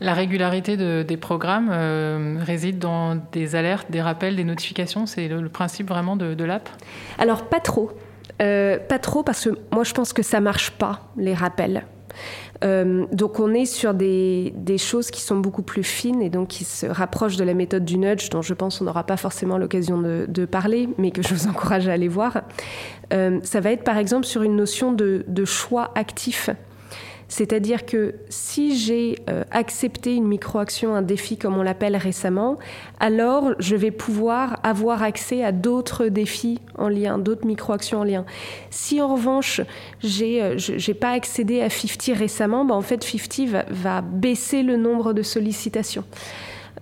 La 0.00 0.14
régularité 0.14 0.76
des 1.04 1.16
programmes 1.16 1.70
euh, 1.72 2.36
réside 2.40 2.80
dans 2.80 3.14
des 3.30 3.54
alertes, 3.54 3.88
des 3.90 4.02
rappels, 4.02 4.34
des 4.34 4.42
notifications? 4.42 5.06
C'est 5.06 5.28
le, 5.28 5.48
principe 5.48 5.88
vraiment 5.88 6.16
de, 6.16 6.44
l'app? 6.44 6.68
Alors 7.18 7.44
pas 7.44 7.60
trop. 7.60 7.92
Euh, 8.40 8.78
pas 8.78 8.98
trop 8.98 9.22
parce 9.22 9.44
que 9.44 9.50
moi 9.70 9.84
je 9.84 9.94
pense 9.94 10.12
que 10.12 10.22
ça 10.22 10.40
marche 10.40 10.72
pas, 10.72 11.12
les 11.16 11.34
rappels. 11.34 11.84
Euh, 12.62 13.06
donc 13.12 13.40
on 13.40 13.52
est 13.54 13.66
sur 13.66 13.94
des, 13.94 14.52
choses 14.78 15.10
qui 15.10 15.20
sont 15.20 15.36
beaucoup 15.36 15.62
plus 15.62 15.82
fines 15.82 16.22
et 16.22 16.30
donc 16.30 16.48
qui 16.48 16.64
se 16.64 16.86
rapprochent 16.86 17.36
de 17.36 17.44
la 17.44 17.54
méthode 17.54 17.84
du 17.84 17.98
nudge 17.98 18.30
dont 18.30 18.42
je 18.42 18.54
pense 18.54 18.80
on 18.80 18.84
n'aura 18.84 19.04
pas 19.04 19.16
forcément 19.16 19.58
l'occasion 19.58 20.00
de, 20.00 20.44
parler, 20.44 20.88
mais 20.98 21.10
que 21.10 21.22
je 21.22 21.34
vous 21.34 21.46
encourage 21.48 21.88
à 21.88 21.92
aller 21.92 22.08
voir. 22.08 22.42
Euh, 23.12 23.38
ça 23.42 23.60
va 23.60 23.72
être 23.72 23.84
par 23.84 23.96
exemple 23.96 24.26
sur 24.26 24.42
une 24.42 24.56
notion 24.56 24.92
de 24.92 25.44
choix 25.44 25.92
actif. 25.94 26.50
C'est-à-dire 27.32 27.86
que 27.86 28.14
si 28.28 28.76
j'ai 28.76 29.16
euh, 29.30 29.42
accepté 29.50 30.14
une 30.14 30.28
micro-action, 30.28 30.94
un 30.94 31.00
défi 31.00 31.38
comme 31.38 31.56
on 31.56 31.62
l'appelle 31.62 31.96
récemment, 31.96 32.58
alors 33.00 33.54
je 33.58 33.74
vais 33.74 33.90
pouvoir 33.90 34.60
avoir 34.62 35.02
accès 35.02 35.42
à 35.42 35.50
d'autres 35.50 36.08
défis 36.08 36.60
en 36.76 36.88
lien, 36.90 37.16
d'autres 37.16 37.46
micro-actions 37.46 38.00
en 38.00 38.04
lien. 38.04 38.26
Si 38.68 39.00
en 39.00 39.14
revanche, 39.14 39.62
j'ai 40.00 40.42
n'ai 40.42 40.90
euh, 40.90 40.94
pas 41.00 41.12
accédé 41.12 41.62
à 41.62 41.70
50 41.70 42.18
récemment, 42.18 42.66
bah, 42.66 42.74
en 42.74 42.82
fait 42.82 43.02
50 43.02 43.64
va, 43.70 44.02
baisser 44.02 44.62
le 44.62 44.76
nombre 44.76 45.14
de 45.14 45.22
sollicitations. 45.22 46.04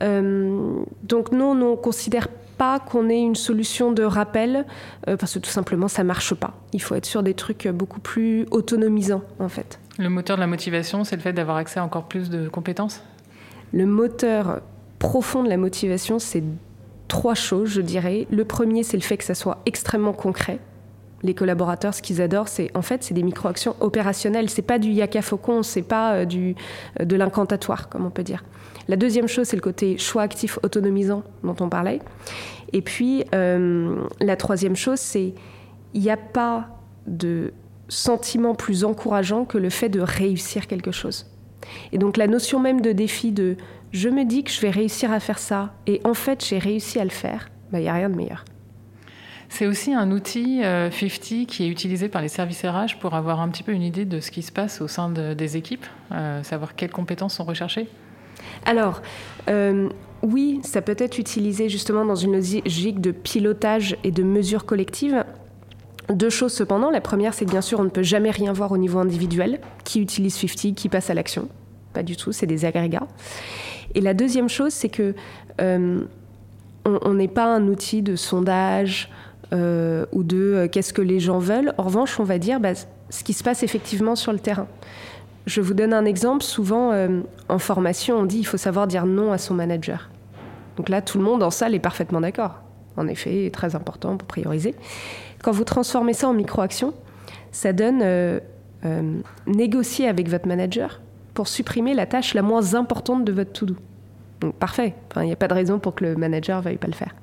Euh, 0.03 0.83
donc 1.05 1.31
non, 1.31 1.53
on 1.53 1.55
ne 1.55 1.77
considère 1.77 2.27
pas 2.59 2.81
qu'on 2.81 3.09
ait 3.09 3.21
une 3.21 3.37
solution 3.37 3.93
de 3.93 4.03
rappel 4.03 4.67
parce 5.07 5.35
que 5.35 5.39
tout 5.39 5.49
simplement 5.49 5.87
ça 5.87 6.03
marche 6.03 6.35
pas. 6.35 6.55
Il 6.73 6.83
faut 6.83 6.97
être 6.97 7.07
sur 7.07 7.23
des 7.23 7.35
trucs 7.35 7.69
beaucoup 7.69 8.01
plus 8.01 8.47
autonomisants 8.51 9.23
en 9.39 9.49
fait. 9.49 9.79
Le 10.01 10.09
moteur 10.09 10.39
de 10.39 10.41
la 10.41 10.47
motivation, 10.47 11.05
c'est 11.05 11.15
le 11.15 11.21
fait 11.21 11.35
d'avoir 11.35 11.59
accès 11.59 11.79
à 11.79 11.85
encore 11.85 12.05
plus 12.05 12.31
de 12.31 12.49
compétences? 12.49 13.03
Le 13.75 13.85
moteur 13.85 14.63
profond 14.99 15.43
de 15.43 15.49
la 15.51 15.59
motivation, 15.59 16.19
c'est 16.19 16.43
trois 17.07 17.35
choses, 17.35 17.69
je 17.69 17.83
dirais. 17.83 18.27
Le 18.31 18.47
premier, 18.47 18.83
c'est 18.83 18.97
le 18.97 19.03
fait 19.03 19.19
que 19.19 19.25
ça 19.25 19.35
soit 19.35 19.59
extrêmement 19.67 20.15
concret. 20.15 20.59
Les 21.23 21.35
collaborateurs, 21.35 21.93
ce 21.93 22.01
qu'ils 22.01 22.23
adorent, 22.23 22.49
c'est 22.49 22.75
en 22.75 22.81
fait, 22.81 23.05
c'est 23.05 23.13
des 23.13 23.23
micro-actions 23.23 23.77
opérationnelles. 23.81 24.49
C'est 24.49 24.63
pas 24.63 24.79
du 24.79 24.89
yaka 24.89 25.21
faucon, 25.21 25.63
c'est 25.63 25.83
pas 25.83 26.15
euh, 26.15 26.25
du, 26.25 26.55
euh, 26.99 27.05
de 27.05 27.15
l'incantatoire, 27.15 27.91
comme 27.91 28.07
on 28.07 28.11
peut 28.11 28.23
dire. 28.23 28.43
La 28.89 28.97
deuxième 28.97 29.29
chose, 29.29 29.49
c'est 29.49 29.57
le 29.57 29.61
côté 29.61 29.99
choix 29.99 30.23
actif 30.23 30.59
autonomisant 30.63 31.25
dont 31.45 31.57
on 31.61 31.69
parlait. 31.69 32.01
Et 32.73 32.81
puis, 32.81 33.25
euh, 33.35 34.03
la 34.19 34.37
troisième 34.37 34.77
chose, 34.77 34.99
c'est 34.99 35.35
il 35.93 36.01
n'y 36.01 36.11
a 36.11 36.17
pas 36.17 36.69
de 37.07 37.53
sentiment 37.91 38.55
plus 38.55 38.85
encourageant 38.85 39.45
que 39.45 39.59
le 39.59 39.69
fait 39.69 39.91
de 39.91 40.01
réussir 40.01 40.67
quelque 40.67 40.93
chose. 40.93 41.27
Et 41.93 41.99
donc 41.99 42.17
la 42.17 42.27
notion 42.27 42.59
même 42.59 42.81
de 42.81 42.93
défi 42.93 43.33
de 43.33 43.57
je 43.93 44.09
me 44.09 44.25
dis 44.25 44.45
que 44.45 44.51
je 44.51 44.61
vais 44.61 44.71
réussir 44.71 45.13
à 45.13 45.21
faire 45.21 45.39
ça 45.39 45.75
et 45.87 46.01
en 46.05 46.15
fait 46.15 46.45
j'ai 46.45 46.59
réussi 46.59 46.99
à 46.99 47.05
le 47.05 47.11
faire, 47.11 47.51
bah, 47.71 47.81
il 47.81 47.83
n'y 47.83 47.89
a 47.89 47.95
rien 47.95 48.09
de 48.09 48.17
meilleur. 48.17 48.45
C'est 49.49 49.67
aussi 49.67 49.93
un 49.93 50.13
outil 50.13 50.61
50 50.63 50.65
euh, 50.65 51.45
qui 51.47 51.65
est 51.65 51.69
utilisé 51.69 52.09
par 52.09 52.23
les 52.23 52.29
services 52.29 52.65
RH 52.65 53.01
pour 53.01 53.15
avoir 53.15 53.41
un 53.41 53.49
petit 53.49 53.65
peu 53.65 53.73
une 53.73 53.83
idée 53.83 54.05
de 54.05 54.21
ce 54.21 54.31
qui 54.31 54.43
se 54.43 54.53
passe 54.53 54.81
au 54.81 54.87
sein 54.87 55.11
des 55.11 55.57
équipes, 55.57 55.87
euh, 56.13 56.45
savoir 56.45 56.77
quelles 56.77 56.93
compétences 56.93 57.35
sont 57.35 57.45
recherchées. 57.45 57.89
Alors, 58.65 59.03
euh, 59.49 59.89
oui, 60.23 60.61
ça 60.63 60.83
peut 60.83 60.95
être 60.97 61.19
utilisé 61.19 61.69
justement 61.69 62.05
dans 62.05 62.15
une 62.15 62.35
logique 62.35 63.01
de 63.01 63.11
pilotage 63.11 63.97
et 64.05 64.13
de 64.13 64.23
mesure 64.23 64.67
collective. 64.67 65.25
Deux 66.11 66.31
choses 66.31 66.53
cependant. 66.53 66.91
La 66.91 67.01
première, 67.01 67.35
c'est 67.35 67.45
que 67.45 67.51
bien 67.51 67.61
sûr, 67.61 67.81
on 67.81 67.85
ne 67.85 67.89
peut 67.89 68.03
jamais 68.03 68.31
rien 68.31 68.53
voir 68.53 68.73
au 68.73 68.79
niveau 68.79 68.99
individuel. 68.99 69.61
Qui 69.85 70.01
utilise 70.01 70.35
50, 70.35 70.75
qui 70.75 70.89
passe 70.89 71.11
à 71.11 71.15
l'action? 71.15 71.49
Pas 71.93 72.03
du 72.03 72.17
tout, 72.17 72.33
c'est 72.33 72.47
des 72.47 72.65
agrégats. 72.65 73.07
Et 73.95 74.01
la 74.01 74.15
deuxième 74.15 74.49
chose, 74.49 74.73
c'est 74.73 74.89
que 74.89 75.15
euh, 75.61 76.01
on 76.85 77.15
n'est 77.15 77.29
pas 77.29 77.47
un 77.47 77.67
outil 77.69 78.03
de 78.03 78.17
sondage 78.17 79.11
euh, 79.53 80.07
ou 80.13 80.23
de 80.23 80.37
euh, 80.37 80.69
qu'est-ce 80.69 80.93
que 80.93 81.03
les 81.03 81.21
gens 81.21 81.39
veulent. 81.39 81.75
En 81.79 81.85
revanche, 81.85 82.19
on 82.21 82.25
va 82.25 82.39
dire 82.39 82.61
bah, 82.61 82.73
ce 82.75 83.25
qui 83.25 83.33
se 83.33 83.43
passe 83.43 83.63
effectivement 83.63 84.17
sur 84.17 84.33
le 84.33 84.39
terrain. 84.39 84.67
Je 85.47 85.61
vous 85.61 85.75
donne 85.75 85.93
un 85.93 86.05
exemple. 86.05 86.45
Souvent, 86.45 86.93
en 87.49 87.59
formation, 87.59 88.19
on 88.19 88.25
dit 88.25 88.39
il 88.39 88.45
faut 88.45 88.59
savoir 88.59 88.87
dire 88.87 89.07
non 89.07 89.33
à 89.33 89.39
son 89.39 89.55
manager. 89.55 90.11
Donc 90.77 90.89
là, 90.91 91.01
tout 91.03 91.19
le 91.19 91.25
monde 91.25 91.43
en 91.43 91.51
salle 91.51 91.75
est 91.75 91.81
parfaitement 91.81 92.21
d'accord. 92.21 92.57
En 92.97 93.09
effet, 93.09 93.51
très 93.53 93.75
important 93.75 94.17
pour 94.17 94.29
prioriser. 94.29 94.75
Quand 95.43 95.53
vous 95.53 95.65
transformez 95.65 96.13
ça 96.13 96.29
en 96.29 96.35
micro-action, 96.35 96.93
ça 97.53 97.73
donne 97.73 98.01
euh, 98.03 98.41
euh, 98.85 99.21
négocier 99.47 100.09
avec 100.09 100.29
votre 100.29 100.47
manager 100.47 101.01
pour 101.35 101.49
supprimer 101.49 101.95
la 101.95 102.07
tâche 102.07 102.35
la 102.35 102.43
moins 102.43 102.75
importante 102.75 103.25
de 103.25 103.33
votre 103.33 103.53
to-do. 103.53 103.77
Donc 104.41 104.55
parfait, 104.55 104.95
il 105.17 105.23
n'y 105.23 105.33
a 105.33 105.37
pas 105.37 105.49
de 105.49 105.55
raison 105.55 105.79
pour 105.79 105.95
que 105.95 106.05
le 106.05 106.17
manager 106.17 106.59
ne 106.59 106.65
veuille 106.65 106.79
pas 106.79 106.87
le 106.87 106.95
faire. 106.95 107.15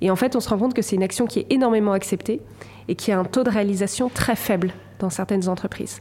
Et 0.00 0.10
en 0.10 0.16
fait, 0.16 0.36
on 0.36 0.40
se 0.40 0.48
rend 0.48 0.58
compte 0.58 0.74
que 0.74 0.82
c'est 0.82 0.96
une 0.96 1.02
action 1.02 1.26
qui 1.26 1.40
est 1.40 1.46
énormément 1.50 1.92
acceptée 1.92 2.40
et 2.88 2.94
qui 2.94 3.12
a 3.12 3.18
un 3.18 3.24
taux 3.24 3.44
de 3.44 3.50
réalisation 3.50 4.08
très 4.08 4.36
faible 4.36 4.72
dans 4.98 5.10
certaines 5.10 5.48
entreprises. 5.48 6.00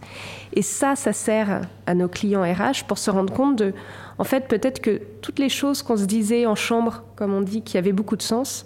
Et 0.53 0.61
ça, 0.61 0.95
ça 0.95 1.13
sert 1.13 1.61
à 1.85 1.95
nos 1.95 2.07
clients 2.07 2.43
RH 2.43 2.85
pour 2.87 2.97
se 2.97 3.11
rendre 3.11 3.33
compte 3.33 3.57
de, 3.57 3.73
en 4.17 4.23
fait, 4.23 4.47
peut-être 4.47 4.79
que 4.79 5.01
toutes 5.21 5.39
les 5.39 5.49
choses 5.49 5.81
qu'on 5.81 5.97
se 5.97 6.05
disait 6.05 6.45
en 6.45 6.55
chambre, 6.55 7.03
comme 7.15 7.33
on 7.33 7.41
dit, 7.41 7.61
qui 7.61 7.77
avaient 7.77 7.91
beaucoup 7.91 8.15
de 8.15 8.21
sens, 8.21 8.65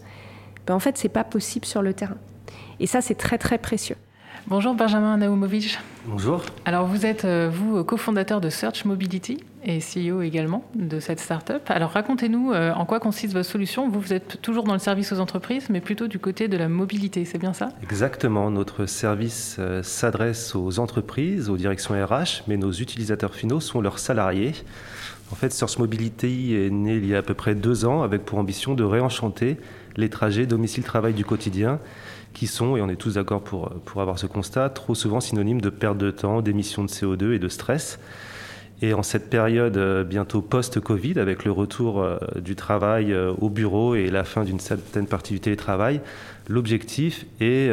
ben 0.68 0.76
en 0.76 0.80
fait, 0.80 0.98
c'est 0.98 1.10
pas 1.10 1.24
possible 1.24 1.66
sur 1.66 1.82
le 1.82 1.94
terrain. 1.94 2.18
Et 2.80 2.88
ça, 2.88 3.02
c'est 3.02 3.16
très, 3.16 3.38
très 3.38 3.58
précieux. 3.58 3.98
Bonjour 4.48 4.74
Benjamin 4.74 5.18
Naumovic. 5.18 5.78
Bonjour. 6.08 6.44
Alors 6.66 6.88
vous 6.88 7.06
êtes, 7.06 7.26
euh, 7.26 7.52
vous, 7.54 7.84
cofondateur 7.84 8.40
de 8.42 8.50
Search 8.50 8.86
Mobility 8.86 9.44
et 9.64 9.80
CEO 9.80 10.22
également 10.22 10.64
de 10.74 11.00
cette 11.00 11.20
start-up. 11.20 11.62
Alors 11.68 11.92
racontez-nous 11.92 12.52
euh, 12.54 12.74
en 12.74 12.86
quoi 12.86 13.00
consiste 13.00 13.34
votre 13.34 13.48
solution. 13.48 13.90
Vous, 13.90 14.00
vous 14.00 14.14
êtes 14.14 14.42
toujours 14.42 14.64
dans 14.64 14.74
le 14.74 14.80
service 14.80 15.12
aux 15.12 15.20
entreprises, 15.20 15.70
mais 15.70 15.82
plutôt 15.82 16.08
du 16.08 16.18
côté 16.20 16.48
de 16.48 16.58
la 16.58 16.70
mobilité, 16.70 17.26
c'est 17.26 17.38
bien 17.38 17.54
ça? 17.54 17.70
Exactement. 17.84 18.50
Notre 18.50 18.86
service 18.86 19.58
euh, 19.60 19.84
s'adresse 19.84 20.56
aux 20.56 20.80
entreprises, 20.80 21.50
aux 21.50 21.58
directions 21.58 21.94
RH, 21.94 22.44
mais 22.48 22.58
nos 22.58 22.72
utilisateurs 22.72 23.36
finaux 23.36 23.60
sont 23.60 23.82
leurs 23.82 24.00
salariés. 24.00 24.54
En 25.32 25.36
fait, 25.36 25.52
Search 25.52 25.78
Mobility 25.78 26.56
est 26.56 26.72
né 26.72 26.96
il 26.96 27.06
y 27.06 27.14
a 27.14 27.20
à 27.20 27.22
peu 27.22 27.36
près 27.36 27.54
deux 27.54 27.86
ans 27.86 28.02
avec 28.02 28.26
pour 28.26 28.40
ambition 28.40 28.74
de 28.74 28.84
réenchanter 28.84 29.58
les 29.96 30.10
trajets 30.10 30.48
domicile-travail 30.48 31.14
du 31.14 31.26
quotidien 31.26 31.80
qui 32.34 32.48
sont, 32.48 32.78
et 32.78 32.82
on 32.82 32.90
est 32.90 32.96
tous 32.96 33.16
d'accord 33.16 33.42
pour, 33.42 33.70
pour 33.86 34.02
avoir 34.02 34.20
ce 34.20 34.28
constat, 34.28 34.70
trop 34.70 34.96
souvent 34.96 35.20
synonymes 35.20 35.62
de 35.62 35.70
perte 35.70 35.98
de 35.98 36.12
temps, 36.12 36.42
d'émissions 36.42 36.84
de 36.84 36.90
CO2 36.90 37.34
et 37.34 37.40
de 37.40 37.48
stress. 37.48 38.00
Et 38.82 38.94
en 38.94 39.04
cette 39.04 39.30
période 39.30 39.78
euh, 39.78 40.04
bientôt 40.04 40.42
post-Covid, 40.42 41.20
avec 41.20 41.44
le 41.44 41.52
retour 41.52 42.02
euh, 42.02 42.18
du 42.40 42.56
travail 42.56 43.12
euh, 43.12 43.34
au 43.40 43.50
bureau 43.50 43.96
et 43.96 44.10
la 44.10 44.24
fin 44.24 44.44
d'une 44.44 44.60
certaine 44.60 45.06
partie 45.06 45.34
du 45.34 45.40
télétravail, 45.40 46.00
l'objectif 46.48 47.26
est 47.42 47.70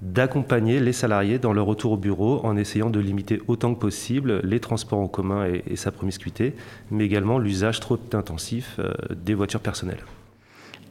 d'accompagner 0.00 0.80
les 0.80 0.92
salariés 0.92 1.38
dans 1.38 1.52
leur 1.52 1.66
retour 1.66 1.92
au 1.92 1.96
bureau 1.96 2.40
en 2.44 2.56
essayant 2.56 2.88
de 2.88 3.00
limiter 3.00 3.42
autant 3.48 3.74
que 3.74 3.80
possible 3.80 4.40
les 4.44 4.60
transports 4.60 5.00
en 5.00 5.08
commun 5.08 5.44
et, 5.46 5.62
et 5.66 5.76
sa 5.76 5.90
promiscuité, 5.90 6.54
mais 6.90 7.04
également 7.04 7.38
l'usage 7.38 7.80
trop 7.80 7.98
intensif 8.14 8.80
des 9.14 9.34
voitures 9.34 9.60
personnelles. 9.60 10.00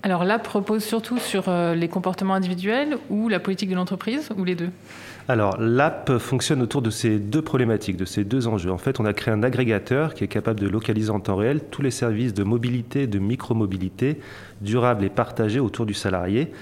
Alors 0.03 0.23
là, 0.23 0.39
propose 0.39 0.83
surtout 0.83 1.17
sur 1.17 1.49
euh, 1.49 1.73
les 1.75 1.87
comportements 1.87 2.35
individuels 2.35 2.97
ou 3.09 3.29
la 3.29 3.39
politique 3.39 3.69
de 3.69 3.75
l'entreprise, 3.75 4.29
ou 4.37 4.43
les 4.43 4.55
deux? 4.55 4.69
Alors, 5.29 5.57
l'app 5.59 6.19
fonctionne 6.19 6.61
autour 6.61 6.81
de 6.81 6.89
ces 6.89 7.19
deux 7.19 7.41
problématiques, 7.41 7.97
de 7.97 8.05
ces 8.05 8.23
deux 8.23 8.47
enjeux. 8.47 8.71
En 8.71 8.77
fait, 8.77 9.01
on 9.01 9.05
a 9.05 9.11
créé 9.11 9.33
un 9.33 9.43
agrégateur 9.43 10.13
qui 10.13 10.23
est 10.23 10.29
capable 10.29 10.61
de 10.61 10.69
localiser 10.69 11.09
en 11.09 11.19
temps 11.19 11.35
réel 11.35 11.59
tous 11.69 11.81
les 11.81 11.91
services 11.91 12.33
de 12.33 12.43
mobilité, 12.43 13.07
de 13.07 13.19
micromobilité, 13.19 14.21
durables 14.61 15.03
et 15.03 15.09
partagés 15.09 15.59
autour 15.59 15.85
du 15.85 15.93
salarié 15.93 16.53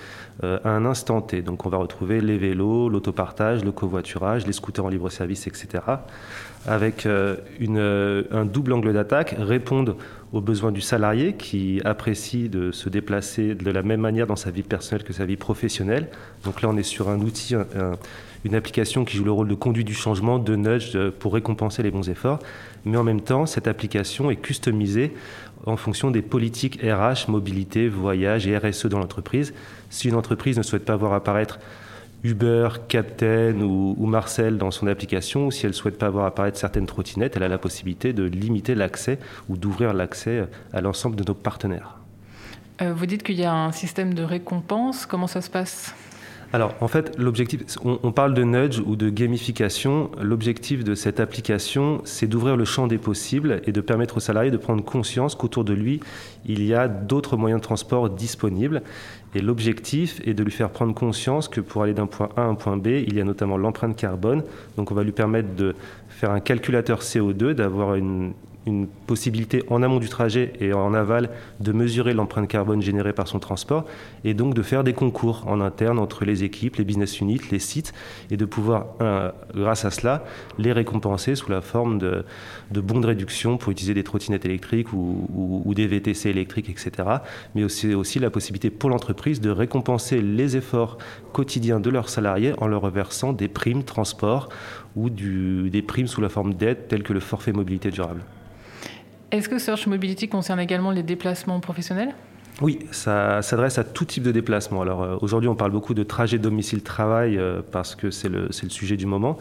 euh, 0.44 0.58
à 0.64 0.70
un 0.70 0.86
instant 0.86 1.22
T. 1.22 1.44
Donc, 1.44 1.68
on 1.68 1.70
va 1.70 1.78
retrouver 1.78 2.22
les 2.22 2.40
vélos, 2.40 2.90
l'autopartage, 2.90 3.64
le 3.64 3.72
covoiturage, 3.72 4.48
les 4.48 4.54
scooters 4.54 4.86
en 4.86 4.90
libre-service, 4.90 5.46
etc. 5.46 5.84
Avec 6.66 7.06
euh, 7.06 7.36
une, 7.60 7.78
un 8.32 8.46
double 8.46 8.74
angle 8.74 8.94
d'attaque, 8.94 9.36
répondre 9.38 9.96
aux 10.34 10.42
besoins 10.42 10.72
du 10.72 10.82
salarié 10.82 11.34
qui 11.34 11.82
apprécie 11.86 12.50
de 12.50 12.72
se 12.72 12.90
déplacer 12.90 13.54
de 13.54 13.70
la 13.70 13.84
même 13.84 14.02
manière 14.02 14.26
dans 14.26 14.36
sa 14.36 14.50
vie 14.50 14.64
personnelle 14.64 15.04
que 15.04 15.14
sa 15.14 15.26
vie 15.26 15.38
professionnelle. 15.38 16.08
Donc 16.44 16.64
là, 16.64 16.70
on 16.70 16.78
est 16.78 16.84
sur 16.84 17.10
un 17.10 17.20
outil, 17.20 17.56
une 18.46 18.56
application 18.56 19.04
qui 19.04 19.18
joue 19.18 19.24
le 19.24 19.32
rôle 19.32 19.48
de 19.48 19.56
conduite 19.56 19.88
du 19.88 19.96
changement, 19.96 20.38
de 20.38 20.56
nudge 20.56 20.96
euh, 20.96 21.12
pour 21.12 21.34
récompenser 21.34 21.82
les 21.84 21.92
bons 21.92 22.10
efforts. 22.10 22.40
Mais 22.86 22.96
en 22.96 23.04
même 23.04 23.22
temps, 23.22 23.48
cette 23.48 23.68
application 23.68 24.30
est 24.30 24.36
customisée 24.36 25.14
en 25.66 25.78
fonction 25.78 26.12
des 26.12 26.22
politiques 26.22 26.80
RH, 26.84 27.30
mobilité, 27.30 27.90
voyage 27.90 28.46
et 28.46 28.56
RSE 28.56 28.86
dans 28.86 29.00
l'entreprise. 29.00 29.54
Si 29.90 30.08
une 30.08 30.16
entreprise 30.16 30.58
ne 30.58 30.64
souhaite 30.64 30.86
pas 30.86 30.96
voir 30.96 31.14
apparaître 31.14 31.60
Uber, 32.24 32.70
Captain 32.88 33.60
ou, 33.62 34.06
Marcel 34.06 34.58
dans 34.60 34.70
son 34.70 34.86
application, 34.86 35.48
ou 35.48 35.52
si 35.52 35.66
elle 35.66 35.72
ne 35.72 35.76
souhaite 35.76 35.98
pas 35.98 36.10
voir 36.12 36.26
apparaître 36.26 36.58
certaines 36.58 36.86
trottinettes, 36.86 37.36
elle 37.36 37.44
a 37.44 37.48
la 37.48 37.58
possibilité 37.58 38.14
de 38.14 38.24
limiter 38.24 38.76
l'accès 38.76 39.18
ou 39.50 39.58
d'ouvrir 39.58 39.94
l'accès 39.94 40.46
à 40.72 40.82
l'ensemble 40.82 41.16
de 41.16 41.24
nos 41.24 41.34
partenaires. 41.34 41.98
Euh, 42.82 42.94
vous 42.94 43.06
dites 43.08 43.24
qu'il 43.24 43.40
y 43.40 43.46
a 43.46 43.54
un 43.54 43.72
système 43.72 44.14
de 44.14 44.24
récompense. 44.24 45.08
Comment 45.08 45.28
ça 45.28 45.42
se 45.42 45.50
passe? 45.50 45.96
Alors, 46.54 46.74
en 46.80 46.88
fait, 46.88 47.18
l'objectif, 47.18 47.62
on, 47.84 48.12
parle 48.12 48.34
de 48.34 48.44
nudge 48.44 48.80
ou 48.86 48.96
de 48.96 49.10
gamification. 49.10 50.12
L'objectif 50.22 50.84
de 50.84 50.96
cette 50.96 51.20
application, 51.20 52.02
c'est 52.06 52.28
d'ouvrir 52.28 52.56
le 52.56 52.66
champ 52.66 52.88
des 52.88 52.98
possibles 52.98 53.62
et 53.66 53.72
de 53.72 53.82
permettre 53.82 54.18
aux 54.18 54.22
salariés 54.22 54.52
de 54.52 54.58
prendre 54.58 54.84
conscience 54.84 55.36
qu'autour 55.36 55.64
de 55.64 55.74
lui, 55.74 56.00
il 56.46 56.64
y 56.64 56.74
a 56.74 56.88
d'autres 56.88 57.36
moyens 57.36 57.60
de 57.60 57.66
transport 57.66 58.10
disponibles. 58.10 58.84
Et 59.34 59.42
l'objectif 59.42 60.22
est 60.26 60.34
de 60.34 60.44
lui 60.44 60.52
faire 60.52 60.70
prendre 60.70 60.94
conscience 60.94 61.50
que 61.50 61.60
pour 61.60 61.84
aller 61.84 61.94
d'un 61.94 62.08
point 62.08 62.30
A 62.38 62.44
à 62.44 62.46
un 62.46 62.56
point 62.56 62.78
B, 62.78 62.88
il 62.88 63.16
y 63.16 63.22
a 63.22 63.26
notamment 63.26 63.58
l'empreinte 63.58 63.98
carbone. 63.98 64.44
Donc, 64.78 64.92
on 64.92 64.96
va 64.96 65.04
lui 65.04 65.12
permettre 65.12 65.56
de 65.56 65.76
faire 66.08 66.32
un 66.32 66.40
calculateur 66.40 67.02
CO2, 67.02 67.52
d'avoir 67.52 67.96
une, 67.96 68.34
une 68.66 68.88
possibilité 68.88 69.64
en 69.70 69.84
amont 69.84 70.00
du 70.00 70.10
trajet 70.10 70.54
et 70.60 70.74
en 70.74 70.94
aval 70.94 71.30
de 71.60 71.72
mesurer 71.72 72.14
l'empreinte 72.14 72.48
carbone 72.48 72.82
générée 72.82 73.14
par 73.14 73.28
son 73.28 73.40
transport 73.40 73.86
et 74.24 74.34
donc 74.34 74.54
de 74.54 74.62
faire 74.62 74.84
des 74.84 74.94
concours 74.94 75.44
en 75.48 75.62
interne 75.62 76.00
entre 76.00 76.26
les 76.26 76.44
équipes, 76.44 76.78
les 76.78 76.84
business 76.84 77.20
units, 77.20 77.42
les 77.52 77.60
sites 77.60 77.94
et 78.32 78.38
de 78.38 78.46
pouvoir, 78.46 78.88
grâce 79.54 79.86
à 79.86 79.92
cela, 79.92 80.24
les 80.58 80.72
récompenser 80.72 81.36
sous 81.36 81.52
la 81.52 81.62
forme 81.62 82.00
de, 82.00 82.26
bons 82.72 83.00
de 83.00 83.08
réduction 83.08 83.58
pour 83.58 83.72
utiliser 83.72 83.94
des 83.94 84.04
trottinettes 84.04 84.46
électriques 84.46 84.92
ou, 84.94 85.72
des 85.76 85.88
VTC 85.88 86.30
électriques, 86.30 86.70
etc. 86.70 86.92
Mais 87.54 87.64
aussi, 87.64 88.20
la 88.20 88.30
possibilité 88.30 88.70
pour 88.70 88.90
l'entreprise 88.90 89.42
de 89.42 89.50
récompenser 89.50 90.22
les 90.22 90.58
efforts 90.58 90.98
quotidiens 91.34 91.80
de 91.80 91.90
leurs 91.90 92.10
salariés 92.10 92.54
en 92.60 92.68
leur 92.68 92.82
reversant 92.82 93.34
des 93.34 93.48
primes 93.48 93.84
transport 93.84 94.50
ou 94.96 95.10
des 95.10 95.82
primes 95.82 96.08
sous 96.08 96.22
la 96.22 96.30
forme 96.30 96.54
d'aide 96.54 96.88
telles 96.88 97.04
que 97.04 97.14
le 97.14 97.20
forfait 97.20 97.52
mobilité 97.52 97.92
durable. 97.92 98.22
Est-ce 99.32 99.50
que 99.50 99.58
Search 99.58 99.88
Mobility 99.88 100.30
concerne 100.30 100.60
également 100.60 100.92
les 100.92 101.04
déplacements 101.04 101.60
professionnels? 101.60 102.14
Oui, 102.62 102.80
ça 102.92 103.42
s'adresse 103.42 103.78
à 103.80 103.84
tout 103.84 104.06
type 104.06 104.24
de 104.24 104.32
déplacement. 104.32 104.82
Alors 104.82 105.04
euh, 105.04 105.18
aujourd'hui, 105.20 105.50
on 105.50 105.56
parle 105.56 105.72
beaucoup 105.72 105.94
de 105.94 106.04
trajet 106.04 106.40
domicile-travail 106.40 107.38
euh, 107.38 107.62
parce 107.70 107.96
que 107.96 108.12
c'est 108.12 108.30
le, 108.30 108.44
le, 108.44 108.70
sujet 108.70 108.96
du 108.96 109.06
moment. 109.06 109.38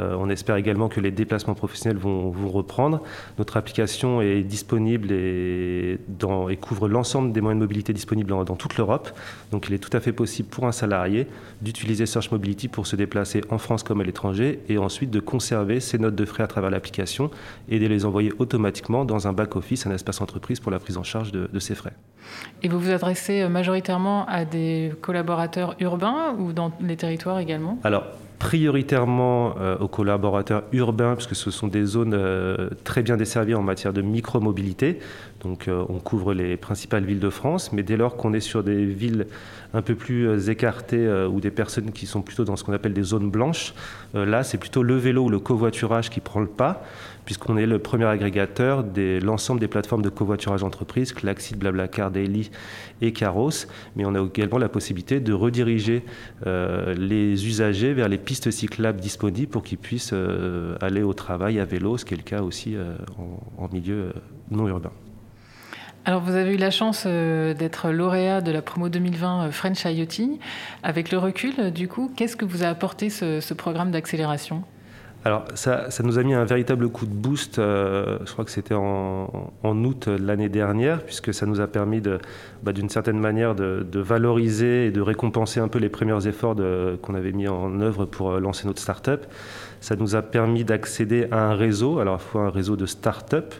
Euh, 0.00 0.16
on 0.18 0.28
espère 0.28 0.56
également 0.56 0.88
que 0.88 0.98
les 0.98 1.12
déplacements 1.12 1.54
professionnels 1.54 1.96
vont, 1.96 2.30
vont 2.30 2.48
reprendre. 2.48 3.02
Notre 3.38 3.56
application 3.56 4.20
est 4.20 4.42
disponible 4.42 5.12
et, 5.12 6.00
dans, 6.08 6.48
et 6.48 6.56
couvre 6.56 6.88
l'ensemble 6.88 7.30
des 7.30 7.40
moyens 7.40 7.60
de 7.60 7.64
mobilité 7.64 7.92
disponibles 7.92 8.30
dans, 8.30 8.56
toute 8.56 8.76
l'Europe. 8.76 9.10
Donc 9.52 9.68
il 9.68 9.74
est 9.74 9.78
tout 9.78 9.96
à 9.96 10.00
fait 10.00 10.12
possible 10.12 10.48
pour 10.48 10.66
un 10.66 10.72
salarié 10.72 11.28
d'utiliser 11.62 12.04
Search 12.04 12.32
Mobility 12.32 12.66
pour 12.66 12.88
se 12.88 12.96
déplacer 12.96 13.42
en 13.50 13.58
France 13.58 13.84
comme 13.84 14.00
à 14.00 14.04
l'étranger 14.04 14.58
et 14.68 14.76
ensuite 14.76 15.12
de 15.12 15.20
conserver 15.20 15.78
ses 15.78 15.98
notes 15.98 16.16
de 16.16 16.24
frais 16.24 16.42
à 16.42 16.48
travers 16.48 16.70
l'application 16.70 17.30
et 17.68 17.78
de 17.78 17.86
les 17.86 18.04
envoyer 18.04 18.32
automatiquement 18.40 19.04
dans 19.04 19.28
un 19.28 19.32
back-office, 19.32 19.86
un 19.86 19.92
espace 19.92 20.20
entreprise 20.20 20.58
pour 20.58 20.72
la 20.72 20.80
prise 20.80 20.96
en 20.96 21.04
charge 21.04 21.30
de, 21.30 21.48
de 21.52 21.58
ces 21.60 21.76
frais. 21.76 21.92
Et 22.62 22.68
vous 22.68 22.80
vous 22.80 22.90
adressez 22.90 23.42
euh, 23.42 23.48
majoritairement 23.48 24.26
à 24.26 24.44
des 24.44 24.92
collaborateurs 25.00 25.76
urbains 25.80 26.34
ou 26.38 26.52
dans 26.52 26.72
les 26.80 26.96
territoires 26.96 27.38
également? 27.38 27.78
Alors, 27.84 28.04
prioritairement 28.38 29.54
euh, 29.58 29.78
aux 29.78 29.88
collaborateurs 29.88 30.62
urbains, 30.72 31.14
puisque 31.14 31.34
ce 31.34 31.50
sont 31.50 31.68
des 31.68 31.84
zones 31.84 32.14
euh, 32.14 32.70
très 32.84 33.02
bien 33.02 33.16
desservies 33.16 33.54
en 33.54 33.62
matière 33.62 33.92
de 33.92 34.02
micromobilité. 34.02 34.98
Donc 35.42 35.68
on 35.68 36.00
couvre 36.00 36.34
les 36.34 36.56
principales 36.56 37.04
villes 37.04 37.20
de 37.20 37.30
France, 37.30 37.70
mais 37.72 37.84
dès 37.84 37.96
lors 37.96 38.16
qu'on 38.16 38.32
est 38.32 38.40
sur 38.40 38.64
des 38.64 38.84
villes 38.84 39.26
un 39.74 39.82
peu 39.82 39.94
plus 39.94 40.48
écartées 40.48 41.08
ou 41.30 41.40
des 41.40 41.52
personnes 41.52 41.92
qui 41.92 42.06
sont 42.06 42.20
plutôt 42.22 42.44
dans 42.44 42.56
ce 42.56 42.64
qu'on 42.64 42.72
appelle 42.72 42.94
des 42.94 43.04
zones 43.04 43.30
blanches, 43.30 43.72
là 44.14 44.42
c'est 44.42 44.58
plutôt 44.58 44.82
le 44.82 44.96
vélo 44.96 45.24
ou 45.24 45.28
le 45.28 45.38
covoiturage 45.38 46.10
qui 46.10 46.18
prend 46.18 46.40
le 46.40 46.48
pas 46.48 46.82
puisqu'on 47.26 47.58
est 47.58 47.66
le 47.66 47.78
premier 47.80 48.06
agrégateur 48.06 48.84
de 48.84 49.18
l'ensemble 49.22 49.60
des 49.60 49.68
plateformes 49.68 50.00
de 50.00 50.08
covoiturage 50.08 50.62
entreprise, 50.62 51.12
Klaxit, 51.12 51.56
Blablacar, 51.56 52.10
Daily 52.10 52.50
et 53.02 53.12
Caros. 53.12 53.66
Mais 53.96 54.04
on 54.06 54.14
a 54.14 54.24
également 54.24 54.58
la 54.58 54.70
possibilité 54.70 55.20
de 55.20 55.32
rediriger 55.34 56.04
euh, 56.46 56.94
les 56.94 57.46
usagers 57.46 57.92
vers 57.92 58.08
les 58.08 58.16
pistes 58.16 58.50
cyclables 58.50 59.00
disponibles 59.00 59.50
pour 59.50 59.64
qu'ils 59.64 59.76
puissent 59.76 60.12
euh, 60.14 60.76
aller 60.80 61.02
au 61.02 61.12
travail 61.12 61.58
à 61.58 61.64
vélo, 61.64 61.98
ce 61.98 62.04
qui 62.04 62.14
est 62.14 62.16
le 62.16 62.22
cas 62.22 62.42
aussi 62.42 62.76
euh, 62.76 62.96
en, 63.58 63.68
milieu 63.72 64.12
non 64.52 64.68
urbain. 64.68 64.92
Alors, 66.04 66.22
vous 66.22 66.36
avez 66.36 66.54
eu 66.54 66.56
la 66.56 66.70
chance 66.70 67.04
d'être 67.04 67.90
lauréat 67.90 68.40
de 68.40 68.52
la 68.52 68.62
promo 68.62 68.88
2020 68.88 69.50
French 69.50 69.84
IoT. 69.84 70.38
Avec 70.84 71.10
le 71.10 71.18
recul, 71.18 71.72
du 71.72 71.88
coup, 71.88 72.12
qu'est-ce 72.14 72.36
que 72.36 72.44
vous 72.44 72.62
a 72.62 72.68
apporté 72.68 73.10
ce 73.10 73.54
programme 73.54 73.90
d'accélération? 73.90 74.62
Alors 75.26 75.44
ça, 75.54 75.88
nous 76.04 76.20
a 76.20 76.22
mis 76.22 76.34
un 76.34 76.44
véritable 76.44 76.88
coup 76.88 77.04
de 77.04 77.12
boost, 77.12 77.58
euh, 77.58 78.16
je 78.24 78.30
crois 78.30 78.44
que 78.44 78.50
c'était 78.52 78.76
en, 78.76 79.52
août 79.64 80.08
de 80.08 80.24
l'année 80.24 80.48
dernière, 80.48 81.02
puisque 81.02 81.34
ça 81.34 81.46
nous 81.46 81.60
a 81.60 81.66
permis 81.66 82.00
bah, 82.62 82.72
d'une 82.72 82.88
certaine 82.88 83.18
manière 83.18 83.56
de, 83.56 83.98
valoriser 83.98 84.86
et 84.86 84.90
de 84.92 85.00
récompenser 85.00 85.58
un 85.58 85.66
peu 85.66 85.80
les 85.80 85.88
premiers 85.88 86.28
efforts 86.28 86.54
qu'on 87.02 87.16
avait 87.16 87.32
mis 87.32 87.48
en 87.48 87.80
œuvre 87.80 88.04
pour 88.04 88.30
euh, 88.30 88.38
lancer 88.38 88.68
notre 88.68 88.80
start-up. 88.80 89.26
Ça 89.80 89.96
nous 89.96 90.14
a 90.14 90.22
permis 90.22 90.62
d'accéder 90.62 91.26
à 91.32 91.50
un 91.50 91.54
réseau, 91.56 91.98
alors 91.98 92.14
à 92.14 92.18
la 92.18 92.22
fois 92.22 92.42
un 92.42 92.50
réseau 92.50 92.76
de 92.76 92.86
start-up, 92.86 93.52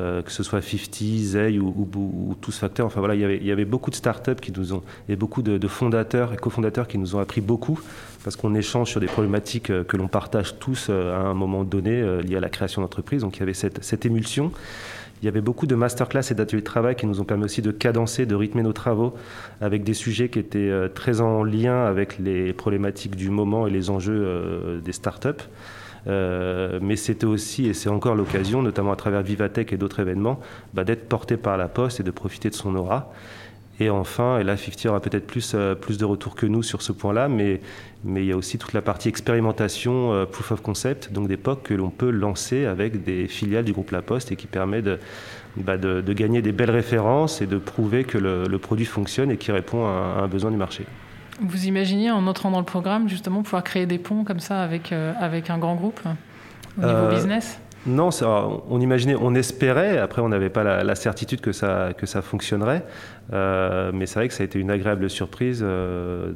euh, 0.00 0.22
que 0.22 0.32
ce 0.32 0.42
soit 0.42 0.62
50, 0.62 0.94
Zay 1.18 1.58
ou, 1.58 1.68
ou, 1.68 2.34
Tous 2.40 2.56
Facteurs. 2.56 2.86
Enfin 2.86 3.00
voilà, 3.00 3.14
il 3.14 3.20
y, 3.20 3.24
avait, 3.24 3.36
il 3.36 3.46
y 3.46 3.52
avait 3.52 3.66
beaucoup 3.66 3.90
de 3.90 3.94
startups 3.94 4.36
qui 4.40 4.50
nous 4.50 4.72
ont, 4.72 4.82
et 5.08 5.16
beaucoup 5.16 5.42
de, 5.42 5.68
fondateurs 5.68 6.32
et 6.32 6.36
cofondateurs 6.36 6.88
qui 6.88 6.96
nous 6.96 7.14
ont 7.14 7.18
appris 7.18 7.42
beaucoup 7.42 7.78
parce 8.24 8.36
qu'on 8.36 8.54
échange 8.54 8.88
sur 8.88 9.00
des 9.00 9.06
problématiques 9.06 9.70
euh, 9.70 9.84
que 9.84 9.98
l'on 9.98 10.08
partage 10.08 10.58
tous 10.58 10.86
euh, 10.88 11.14
à 11.14 11.18
un 11.18 11.34
moment 11.34 11.64
donné 11.64 12.02
liées 12.22 12.36
à 12.36 12.40
la 12.40 12.48
création 12.48 12.80
d'entreprise. 12.80 13.20
Donc 13.20 13.36
il 13.36 13.40
y 13.40 13.42
avait 13.42 13.52
cette, 13.52 13.84
cette 13.84 14.06
émulsion. 14.06 14.50
Il 15.20 15.26
y 15.26 15.28
avait 15.28 15.42
beaucoup 15.42 15.66
de 15.66 15.74
masterclass 15.74 16.22
et 16.30 16.34
d'ateliers 16.34 16.62
de 16.62 16.66
travail 16.66 16.96
qui 16.96 17.06
nous 17.06 17.20
ont 17.20 17.24
permis 17.24 17.44
aussi 17.44 17.60
de 17.60 17.70
cadencer, 17.70 18.24
de 18.24 18.34
rythmer 18.34 18.62
nos 18.62 18.72
travaux 18.72 19.14
avec 19.60 19.84
des 19.84 19.94
sujets 19.94 20.30
qui 20.30 20.38
étaient 20.38 20.72
très 20.96 21.20
en 21.20 21.44
lien 21.44 21.84
avec 21.84 22.18
les 22.18 22.52
problématiques 22.52 23.14
du 23.14 23.30
moment 23.30 23.68
et 23.68 23.70
les 23.70 23.88
enjeux 23.88 24.80
des 24.84 24.92
startups. 24.92 25.44
Euh, 26.08 26.78
mais 26.82 26.96
c'était 26.96 27.26
aussi, 27.26 27.66
et 27.66 27.74
c'est 27.74 27.88
encore 27.88 28.14
l'occasion, 28.14 28.62
notamment 28.62 28.92
à 28.92 28.96
travers 28.96 29.22
Vivatech 29.22 29.72
et 29.72 29.76
d'autres 29.76 30.00
événements, 30.00 30.40
bah, 30.74 30.84
d'être 30.84 31.08
porté 31.08 31.36
par 31.36 31.56
la 31.56 31.68
poste 31.68 32.00
et 32.00 32.02
de 32.02 32.10
profiter 32.10 32.50
de 32.50 32.54
son 32.54 32.74
aura. 32.74 33.12
Et 33.80 33.90
enfin, 33.90 34.38
et 34.38 34.44
là, 34.44 34.56
50 34.56 34.86
aura 34.86 35.00
peut-être 35.00 35.26
plus, 35.26 35.52
euh, 35.54 35.74
plus 35.74 35.98
de 35.98 36.04
retours 36.04 36.34
que 36.34 36.46
nous 36.46 36.62
sur 36.62 36.82
ce 36.82 36.92
point-là, 36.92 37.28
mais, 37.28 37.60
mais 38.04 38.22
il 38.22 38.26
y 38.26 38.32
a 38.32 38.36
aussi 38.36 38.58
toute 38.58 38.74
la 38.74 38.82
partie 38.82 39.08
expérimentation, 39.08 40.12
euh, 40.12 40.26
proof 40.26 40.52
of 40.52 40.60
concept, 40.60 41.12
donc 41.12 41.26
d'époque 41.26 41.62
que 41.64 41.74
l'on 41.74 41.90
peut 41.90 42.10
lancer 42.10 42.66
avec 42.66 43.02
des 43.02 43.26
filiales 43.28 43.64
du 43.64 43.72
groupe 43.72 43.90
La 43.90 44.02
Poste 44.02 44.30
et 44.30 44.36
qui 44.36 44.46
permet 44.46 44.82
de, 44.82 44.98
bah, 45.56 45.78
de, 45.78 46.12
gagner 46.12 46.42
des 46.42 46.52
belles 46.52 46.70
références 46.70 47.40
et 47.40 47.46
de 47.46 47.58
prouver 47.58 48.04
que 48.04 48.18
le, 48.18 48.58
produit 48.58 48.86
fonctionne 48.86 49.30
et 49.30 49.36
qui 49.36 49.50
répond 49.52 49.86
à 49.86 50.20
un 50.22 50.28
besoin 50.28 50.50
du 50.50 50.56
marché. 50.56 50.84
Vous 51.40 51.66
imaginez, 51.66 52.10
en 52.10 52.26
entrant 52.26 52.50
dans 52.50 52.58
le 52.58 52.64
programme, 52.64 53.08
justement, 53.08 53.42
pouvoir 53.42 53.64
créer 53.64 53.86
des 53.86 53.98
ponts 53.98 54.24
comme 54.24 54.40
ça 54.40 54.62
avec, 54.62 54.92
euh, 54.92 55.12
avec 55.18 55.50
un 55.50 55.58
grand 55.58 55.74
groupe 55.74 56.00
au 56.78 56.80
niveau 56.80 56.92
euh, 56.92 57.14
business? 57.14 57.58
non, 57.84 58.10
on 58.70 58.80
imaginait, 58.80 59.16
on 59.16 59.34
espérait, 59.34 59.98
après 59.98 60.22
on 60.22 60.28
n'avait 60.28 60.50
pas 60.50 60.62
la, 60.84 60.94
certitude 60.94 61.40
que 61.40 61.50
ça, 61.50 61.92
que 61.98 62.06
ça 62.06 62.22
fonctionnerait, 62.22 62.84
euh, 63.32 63.90
mais 63.92 64.06
c'est 64.06 64.20
vrai 64.20 64.28
que 64.28 64.34
ça 64.34 64.44
a 64.44 64.46
été 64.46 64.60
une 64.60 64.70
agréable 64.70 65.10
surprise 65.10 65.64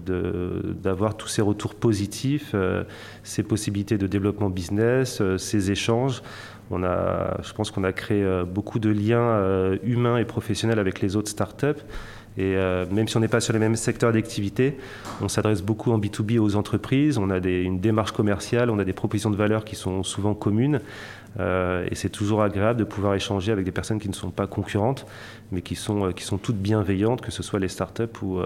d'avoir 0.05 1.17
tous 1.17 1.29
ces 1.29 1.43
retours 1.43 1.77
positifs, 1.77 2.53
ces 3.23 3.45
possibilités 3.45 3.97
de 3.97 4.09
développement 4.09 4.51
business, 4.51 5.23
ces 5.37 5.71
échanges. 5.71 6.21
On 6.73 6.83
a, 6.83 7.37
je 7.45 7.53
pense 7.53 7.71
qu'on 7.71 7.85
a 7.85 7.93
créé 7.93 8.27
beaucoup 8.45 8.81
de 8.81 8.91
liens 8.91 9.71
humains 9.85 10.19
et 10.19 10.25
professionnels 10.25 10.81
avec 10.81 11.01
les 11.01 11.15
autres 11.15 11.31
startups. 11.31 11.85
Et 12.39 12.55
euh, 12.57 12.85
même 12.91 13.09
si 13.09 13.17
on 13.17 13.21
n'est 13.21 13.29
pas 13.29 13.41
sur 13.41 13.53
les 13.53 13.59
mêmes 13.59 13.77
secteurs 13.77 14.13
d'activité, 14.13 14.77
on 15.23 15.29
s'adresse 15.29 15.63
beaucoup 15.63 15.93
en 15.93 15.99
B2B 15.99 16.39
aux 16.39 16.57
entreprises, 16.57 17.17
on 17.17 17.31
a 17.31 17.39
une 17.39 17.81
démarche 17.81 18.13
commerciale, 18.13 18.69
on 18.71 18.79
a 18.79 18.85
des 18.85 18.93
propositions 18.93 19.31
de 19.31 19.37
valeur 19.37 19.65
qui 19.65 19.75
sont 19.75 20.03
souvent 20.03 20.35
communes. 20.35 20.81
Euh, 21.39 21.87
et 21.91 21.95
c'est 21.95 22.09
toujours 22.09 22.43
agréable 22.43 22.79
de 22.79 22.85
pouvoir 22.85 23.15
échanger 23.15 23.53
avec 23.53 23.65
des 23.65 23.73
personnes 23.73 23.99
qui 23.99 24.09
ne 24.09 24.15
sont 24.15 24.31
pas 24.31 24.47
concurrentes, 24.47 25.07
mais 25.51 25.63
qui 25.63 25.75
sont, 25.75 26.07
euh, 26.07 26.13
qui 26.13 26.25
sont 26.25 26.39
toutes 26.39 26.57
bienveillantes, 26.57 27.21
que 27.21 27.31
ce 27.31 27.43
soit 27.43 27.59
les 27.59 27.69
startups 27.69 28.05
ou, 28.23 28.41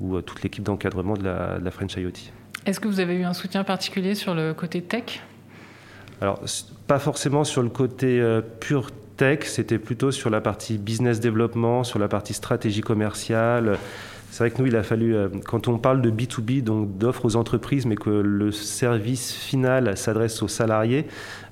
ou 0.00 0.20
toute 0.22 0.42
l'équipe 0.42 0.62
d'encadrement 0.62 1.14
de 1.14 1.24
la, 1.24 1.58
de 1.58 1.64
la 1.64 1.70
French 1.70 1.94
IoT. 1.96 2.12
Est-ce 2.64 2.80
que 2.80 2.88
vous 2.88 3.00
avez 3.00 3.14
eu 3.14 3.24
un 3.24 3.34
soutien 3.34 3.64
particulier 3.64 4.14
sur 4.14 4.34
le 4.34 4.54
côté 4.54 4.82
tech? 4.82 5.22
Alors, 6.20 6.42
pas 6.86 6.98
forcément 6.98 7.44
sur 7.44 7.62
le 7.62 7.68
côté 7.68 8.22
pur 8.60 8.90
tech, 9.16 9.40
c'était 9.44 9.78
plutôt 9.78 10.10
sur 10.10 10.30
la 10.30 10.40
partie 10.40 10.78
business 10.78 11.20
développement, 11.20 11.84
sur 11.84 11.98
la 11.98 12.08
partie 12.08 12.34
stratégie 12.34 12.82
commerciale. 12.82 13.78
C'est 14.30 14.44
vrai 14.44 14.50
que 14.50 14.60
nous, 14.60 14.66
il 14.66 14.76
a 14.76 14.82
fallu, 14.82 15.14
euh, 15.14 15.28
quand 15.46 15.66
on 15.66 15.78
parle 15.78 16.02
de 16.02 16.10
B2B, 16.10 16.62
donc 16.62 16.98
d'offres 16.98 17.24
aux 17.24 17.36
entreprises, 17.36 17.86
mais 17.86 17.94
que 17.94 18.10
le 18.10 18.52
service 18.52 19.32
final 19.32 19.96
s'adresse 19.96 20.42
aux 20.42 20.48
salariés, 20.48 21.06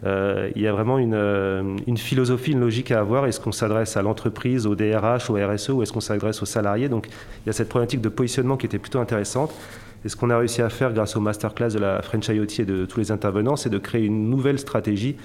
euh, 0.04 0.50
il 0.54 0.60
y 0.60 0.66
a 0.66 0.72
vraiment 0.72 0.98
euh, 1.00 1.76
une, 1.86 1.96
philosophie, 1.96 2.52
une 2.52 2.60
logique 2.60 2.90
à 2.90 3.00
avoir. 3.00 3.26
Est-ce 3.26 3.40
qu'on 3.40 3.52
s'adresse 3.52 3.96
à 3.96 4.02
l'entreprise, 4.02 4.66
au 4.66 4.74
DRH, 4.74 5.30
au 5.30 5.34
RSE, 5.34 5.70
ou 5.70 5.82
est-ce 5.82 5.92
qu'on 5.92 6.00
s'adresse 6.00 6.42
aux 6.42 6.46
salariés? 6.46 6.90
Donc 6.90 7.06
il 7.08 7.46
y 7.46 7.50
a 7.50 7.52
cette 7.52 7.70
problématique 7.70 8.02
de 8.02 8.10
positionnement 8.10 8.58
qui 8.58 8.66
était 8.66 8.78
plutôt 8.78 8.98
intéressante. 8.98 9.54
Et 10.04 10.08
ce 10.08 10.16
qu'on 10.16 10.28
a 10.30 10.36
réussi 10.36 10.60
à 10.60 10.68
faire 10.68 10.92
grâce 10.92 11.16
au 11.16 11.20
masterclass 11.20 11.70
de 11.70 11.78
la 11.78 12.02
French 12.02 12.28
IoT 12.28 12.46
et 12.58 12.64
de 12.64 12.84
tous 12.84 13.00
les 13.00 13.10
intervenants, 13.10 13.56
c'est 13.56 13.70
de 13.70 13.78
créer 13.78 14.04
une 14.04 14.28
nouvelle 14.28 14.58
stratégie 14.58 15.16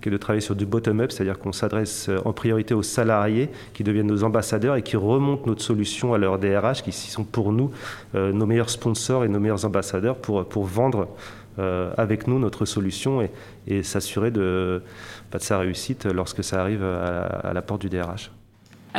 qui 0.00 0.08
est 0.08 0.12
de 0.12 0.16
travailler 0.16 0.40
sur 0.40 0.54
du 0.54 0.64
bottom-up, 0.64 1.10
c'est-à-dire 1.10 1.38
qu'on 1.38 1.52
s'adresse 1.52 2.08
euh, 2.08 2.18
en 2.24 2.32
priorité 2.32 2.72
aux 2.72 2.84
salariés 2.84 3.50
qui 3.74 3.82
deviennent 3.82 4.06
nos 4.06 4.22
ambassadeurs 4.22 4.76
et 4.76 4.82
qui 4.82 4.96
remontent 4.96 5.42
notre 5.46 5.62
solution 5.62 6.14
à 6.14 6.18
leur 6.18 6.38
DRH, 6.38 6.82
qui 6.82 6.92
sont 6.92 7.24
pour 7.24 7.52
nous 7.52 7.72
euh, 8.14 8.32
nos 8.32 8.46
meilleurs 8.46 8.70
sponsors 8.70 9.24
et 9.24 9.28
nos 9.28 9.40
meilleurs 9.40 9.64
ambassadeurs 9.64 10.16
pour, 10.16 10.64
vendre 10.64 11.08
euh, 11.58 11.90
avec 11.96 12.28
nous 12.28 12.38
notre 12.38 12.64
solution 12.64 13.26
et, 13.66 13.82
s'assurer 13.82 14.30
de, 14.30 14.82
bah, 15.32 15.38
de, 15.38 15.42
sa 15.42 15.58
réussite 15.58 16.06
lorsque 16.06 16.44
ça 16.44 16.60
arrive 16.60 16.84
à 16.84 17.52
la 17.52 17.62
porte 17.62 17.80
du 17.80 17.88
DRH. 17.88 18.30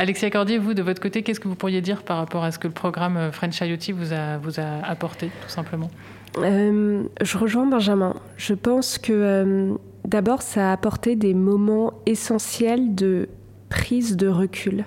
Alexia 0.00 0.30
Cordier, 0.30 0.56
vous, 0.56 0.72
de 0.72 0.80
votre 0.80 0.98
côté, 0.98 1.22
qu'est-ce 1.22 1.40
que 1.40 1.46
vous 1.46 1.56
pourriez 1.56 1.82
dire 1.82 2.04
par 2.04 2.16
rapport 2.16 2.42
à 2.42 2.52
ce 2.52 2.58
que 2.58 2.66
le 2.66 2.72
programme 2.72 3.18
euh, 3.18 3.32
French 3.32 3.60
IoT 3.60 3.94
vous 3.94 4.14
a, 4.14 4.82
apporté, 4.82 5.26
tout 5.42 5.50
simplement? 5.50 5.90
Euh, 6.38 7.02
Je 7.20 7.36
rejoins 7.36 7.66
Benjamin. 7.66 8.14
Je 8.38 8.54
pense 8.54 8.96
que 8.96 9.12
euh, 9.12 9.74
d'abord, 10.06 10.40
ça 10.40 10.70
a 10.70 10.72
apporté 10.72 11.16
des 11.16 11.34
moments 11.34 11.92
essentiels 12.06 12.94
de 12.94 13.28
prise 13.68 14.16
de 14.16 14.28
recul. 14.28 14.86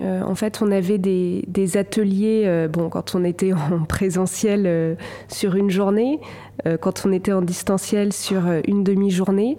en 0.00 0.34
fait, 0.34 0.62
on 0.62 0.72
avait 0.72 0.96
des, 0.96 1.44
des 1.46 1.76
ateliers, 1.76 2.68
bon, 2.72 2.88
quand 2.88 3.14
on 3.14 3.24
était 3.24 3.52
en 3.52 3.84
présentiel 3.88 4.96
sur 5.28 5.56
une 5.56 5.68
journée, 5.68 6.20
quand 6.80 7.04
on 7.04 7.12
était 7.12 7.32
en 7.32 7.42
distanciel 7.42 8.14
sur 8.14 8.44
une 8.66 8.82
demi-journée. 8.82 9.58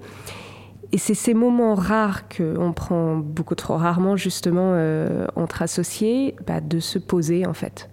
Et 0.91 0.97
c'est 0.97 1.13
ces 1.13 1.33
moments 1.33 1.75
rares 1.75 2.27
qu'on 2.29 2.73
prend 2.73 3.15
beaucoup 3.17 3.55
trop 3.55 3.77
rarement 3.77 4.17
justement 4.17 4.71
euh, 4.73 5.27
entre 5.35 5.61
associés, 5.61 6.35
bah, 6.47 6.61
de 6.61 6.79
se 6.79 6.97
poser 6.97 7.45
en 7.45 7.53
fait. 7.53 7.89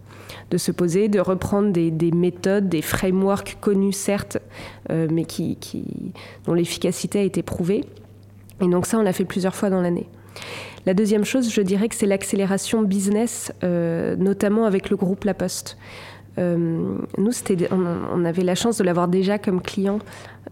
De 0.51 0.59
se 0.59 0.73
poser, 0.73 1.09
de 1.09 1.21
reprendre 1.21 1.73
des, 1.73 2.11
méthodes, 2.13 2.69
des 2.69 2.83
frameworks 2.83 3.59
connus 3.61 3.93
certes, 3.93 4.39
euh, 4.91 5.09
mais 5.11 5.25
qui, 5.25 5.59
dont 6.47 6.55
l'efficacité 6.55 7.19
a 7.19 7.23
été 7.23 7.43
prouvée. 7.43 7.85
Et 8.61 8.69
donc 8.69 8.87
ça, 8.87 8.99
on 8.99 9.03
l'a 9.03 9.13
fait 9.13 9.25
plusieurs 9.25 9.55
fois 9.55 9.71
dans 9.71 9.83
l'année. 9.83 10.09
La 10.87 10.95
deuxième 10.95 11.25
chose, 11.25 11.53
je 11.53 11.61
dirais 11.61 11.89
que 11.89 11.97
c'est 11.97 12.07
l'accélération 12.07 12.83
business, 12.83 13.53
euh, 13.65 14.15
notamment 14.17 14.65
avec 14.67 14.89
le 14.89 14.97
groupe 14.97 15.25
La 15.25 15.35
Poste. 15.35 15.77
Nous, 16.39 17.33
on, 17.71 18.25
avait 18.25 18.45
la 18.45 18.55
chance 18.55 18.79
de 18.79 18.85
l'avoir 18.85 19.09
déjà 19.09 19.39
comme 19.39 19.63
client 19.63 19.99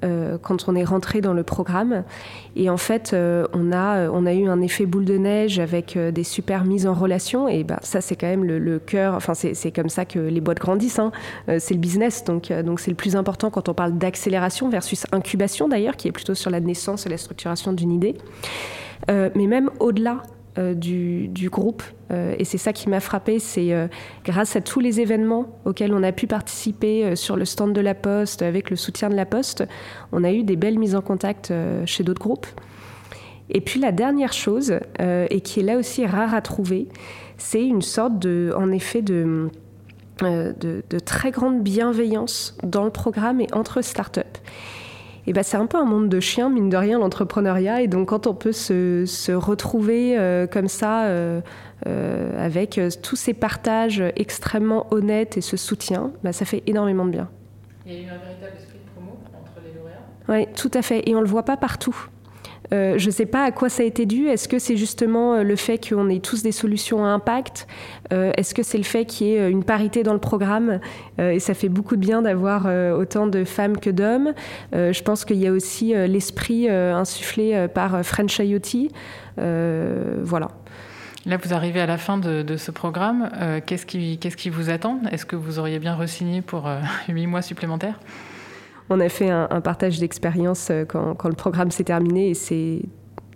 euh, 0.02 0.38
quand 0.42 0.68
on 0.68 0.74
est 0.74 0.84
rentré 0.84 1.20
dans 1.20 1.32
le 1.32 1.44
programme. 1.44 2.04
Et 2.56 2.68
en 2.68 2.76
fait, 2.76 3.12
euh, 3.12 3.46
on, 3.52 3.72
a, 3.72 4.08
euh, 4.08 4.32
eu 4.32 4.48
un 4.48 4.60
effet 4.60 4.86
boule 4.86 5.04
de 5.04 5.16
neige 5.16 5.58
avec 5.58 5.96
des 5.96 6.24
super 6.24 6.64
mises 6.64 6.86
en 6.86 6.94
relation. 6.94 7.48
Et 7.48 7.64
bah, 7.64 7.78
ça, 7.82 8.00
c'est 8.00 8.16
quand 8.16 8.26
même 8.26 8.44
le, 8.44 8.78
cœur. 8.78 9.14
Enfin, 9.14 9.34
c'est 9.34 9.72
comme 9.72 9.88
ça 9.88 10.04
que 10.04 10.18
les 10.18 10.40
boîtes 10.40 10.58
grandissent. 10.58 10.98
Hein. 10.98 11.12
c'est 11.46 11.74
le 11.74 11.80
business. 11.80 12.24
Donc 12.24 12.46
c'est 12.78 12.90
le 12.90 12.96
plus 12.96 13.16
important 13.16 13.50
quand 13.50 13.68
on 13.68 13.74
parle 13.74 13.96
d'accélération 13.96 14.68
versus 14.68 15.06
incubation, 15.12 15.68
d'ailleurs, 15.68 15.96
qui 15.96 16.08
est 16.08 16.12
plutôt 16.12 16.34
sur 16.34 16.50
la 16.50 16.60
naissance 16.60 17.06
et 17.06 17.08
la 17.08 17.16
structuration 17.16 17.72
d'une 17.72 17.92
idée. 17.92 18.16
mais 19.08 19.46
même 19.46 19.70
au-delà 19.80 20.22
euh, 20.56 20.72
du, 20.72 21.50
groupe. 21.50 21.82
Euh, 22.12 22.36
et 22.38 22.44
c'est 22.44 22.58
ça 22.58 22.72
qui 22.72 22.88
m'a 22.88 23.00
frappé, 23.00 23.40
c'est 23.40 23.72
euh, 23.72 23.88
grâce 24.24 24.54
à 24.54 24.60
tous 24.60 24.78
les 24.78 25.00
événements 25.00 25.58
auxquels 25.64 25.92
on 25.92 26.04
a 26.04 26.12
pu 26.12 26.28
participer 26.28 27.16
sur 27.16 27.34
le 27.34 27.44
stand 27.44 27.72
de 27.72 27.80
la 27.80 27.94
Poste, 27.94 28.40
avec 28.40 28.70
le 28.70 28.76
soutien 28.76 29.08
de 29.08 29.16
la 29.16 29.26
Poste, 29.26 29.64
on 30.12 30.22
a 30.22 30.30
eu 30.32 30.44
des 30.44 30.54
belles 30.54 30.78
mises 30.78 30.94
en 30.94 31.00
contact 31.00 31.52
chez 31.86 32.04
d'autres 32.04 32.20
groupes. 32.20 32.46
Et 33.50 33.60
puis 33.60 33.80
la 33.80 33.90
dernière 33.90 34.32
chose, 34.32 34.78
et 35.00 35.40
qui 35.40 35.58
est 35.58 35.64
là 35.64 35.76
aussi 35.76 36.06
rare 36.06 36.34
à 36.34 36.40
trouver, 36.40 36.86
c'est 37.36 37.64
une 37.64 37.82
sorte 37.82 38.20
de, 38.20 38.54
en 38.56 38.70
effet, 38.70 39.02
de, 39.02 39.50
de, 40.20 40.98
très 41.04 41.32
grande 41.32 41.64
bienveillance 41.64 42.56
dans 42.62 42.84
le 42.84 42.90
programme 42.90 43.40
et 43.40 43.48
entre 43.52 43.82
startups. 43.82 44.20
Et 45.26 45.32
ben, 45.32 45.42
c'est 45.42 45.56
un 45.56 45.66
peu 45.66 45.78
un 45.78 45.84
monde 45.84 46.08
de 46.08 46.20
chiens, 46.20 46.50
mine 46.50 46.68
de 46.68 46.76
rien, 46.76 46.98
l'entrepreneuriat. 46.98 47.80
Et 47.82 47.88
donc, 47.88 48.08
quand 48.08 48.26
on 48.26 48.34
peut 48.34 48.52
se, 48.52 49.04
se 49.06 49.32
retrouver 49.32 50.18
comme 50.50 50.68
ça, 50.68 51.06
euh, 51.86 52.42
avec 52.42 52.78
euh, 52.78 52.88
tous 53.02 53.16
ces 53.16 53.34
partages 53.34 54.02
extrêmement 54.16 54.86
honnêtes 54.90 55.36
et 55.36 55.42
ce 55.42 55.58
soutien, 55.58 56.12
bah, 56.22 56.32
ça 56.32 56.46
fait 56.46 56.62
énormément 56.66 57.04
de 57.04 57.10
bien. 57.10 57.28
Il 57.84 57.92
y 57.92 57.96
a 57.96 57.98
eu 57.98 58.04
un 58.04 58.16
véritable 58.16 58.56
esprit 58.56 58.78
de 58.78 58.90
promo 58.92 59.18
entre 59.34 59.60
les 59.62 59.78
lauréats? 59.78 59.98
Oui, 60.28 60.46
tout 60.56 60.70
à 60.72 60.80
fait. 60.80 61.06
Et 61.06 61.14
on 61.14 61.18
ne 61.18 61.24
le 61.24 61.28
voit 61.28 61.42
pas 61.42 61.58
partout. 61.58 62.08
Euh, 62.74 62.98
je 62.98 63.06
ne 63.06 63.10
sais 63.10 63.26
pas 63.26 63.44
à 63.44 63.52
quoi 63.52 63.68
ça 63.68 63.82
a 63.82 63.86
été 63.86 64.04
dû. 64.04 64.26
Est-ce 64.26 64.48
que 64.48 64.58
c'est 64.58 64.76
justement 64.76 65.42
le 65.42 65.56
fait 65.56 65.78
qu'on 65.88 66.10
ait 66.10 66.18
tous 66.18 66.42
des 66.42 66.52
solutions 66.52 67.04
à 67.04 67.08
impact 67.08 67.66
Est-ce 68.10 68.54
que 68.54 68.62
c'est 68.62 68.78
le 68.78 68.84
fait 68.84 69.04
qu'il 69.04 69.28
y 69.28 69.34
ait 69.34 69.50
une 69.50 69.64
parité 69.64 70.02
dans 70.02 70.12
le 70.12 70.18
programme 70.18 70.80
Et 71.18 71.40
ça 71.40 71.54
fait 71.54 71.68
beaucoup 71.68 71.96
de 71.96 72.00
bien 72.00 72.22
d'avoir 72.22 72.66
autant 72.98 73.26
de 73.26 73.44
femmes 73.44 73.78
que 73.78 73.90
d'hommes. 73.90 74.34
je 74.72 75.02
pense 75.02 75.24
qu'il 75.24 75.36
y 75.36 75.46
a 75.46 75.52
aussi 75.52 75.94
l'esprit 75.94 76.68
insufflé 76.68 77.66
par 77.72 78.04
French 78.04 78.38
IoT. 78.38 78.88
voilà. 79.36 80.48
Là, 81.26 81.38
vous 81.38 81.54
arrivez 81.54 81.80
à 81.80 81.86
la 81.86 81.96
fin 81.96 82.18
de, 82.18 82.56
ce 82.56 82.70
programme. 82.70 83.30
Euh, 83.40 83.60
qu'est-ce, 83.64 83.86
qui, 83.86 84.18
qui 84.18 84.50
vous 84.50 84.68
attend? 84.68 85.00
Est-ce 85.10 85.24
que 85.24 85.36
vous 85.36 85.58
auriez 85.58 85.78
bien 85.78 85.94
re-signé 85.94 86.42
pour 86.42 86.68
euh, 86.68 86.80
huit 87.08 87.26
mois 87.26 87.42
supplémentaires? 87.42 87.98
On 88.90 89.00
a 89.00 89.08
fait 89.08 89.30
un, 89.30 89.60
partage 89.62 89.98
d'expérience 89.98 90.68
euh, 90.70 90.84
quand, 90.84 91.28
le 91.28 91.34
programme 91.34 91.70
s'est 91.70 91.84
terminé 91.84 92.30
et 92.30 92.34
c'est 92.34 92.82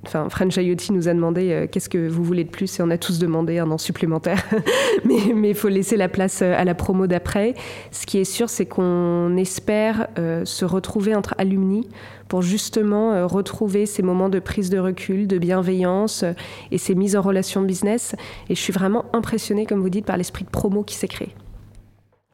Enfin, 0.06 0.28
French 0.28 0.56
IoT 0.56 0.92
nous 0.92 1.08
a 1.08 1.12
demandé 1.12 1.50
euh, 1.50 1.66
qu'est-ce 1.66 1.88
que 1.88 2.08
vous 2.08 2.22
voulez 2.22 2.44
de 2.44 2.50
plus 2.50 2.78
et 2.78 2.82
on 2.84 2.88
a 2.88 2.96
tous 2.96 3.18
demandé 3.18 3.58
un 3.58 3.68
an 3.72 3.78
supplémentaire. 3.78 4.42
mais 5.04 5.50
il 5.50 5.54
faut 5.56 5.68
laisser 5.68 5.96
la 5.96 6.08
place 6.08 6.40
euh, 6.40 6.54
à 6.56 6.64
la 6.64 6.76
promo 6.76 7.08
d'après. 7.08 7.54
Ce 7.90 8.06
qui 8.06 8.18
est 8.18 8.24
sûr, 8.24 8.48
c'est 8.48 8.64
qu'on 8.64 9.36
espère 9.36 10.06
se 10.44 10.64
retrouver 10.64 11.16
entre 11.16 11.34
alumni 11.36 11.88
pour 12.28 12.42
justement 12.42 13.26
retrouver 13.26 13.86
ces 13.86 14.02
moments 14.02 14.28
de 14.28 14.38
prise 14.38 14.70
de 14.70 14.78
recul, 14.78 15.26
de 15.26 15.36
bienveillance 15.36 16.24
et 16.70 16.78
ces 16.78 16.94
mises 16.94 17.16
en 17.16 17.20
relation 17.20 17.62
business. 17.62 18.14
Et 18.48 18.54
je 18.54 18.60
suis 18.60 18.72
vraiment 18.72 19.04
impressionnée, 19.12 19.66
comme 19.66 19.80
vous 19.80 19.90
dites, 19.90 20.06
par 20.06 20.16
l'esprit 20.16 20.44
de 20.44 20.50
promo 20.50 20.84
qui 20.84 20.94
s'est 20.94 21.08
créé. 21.08 21.34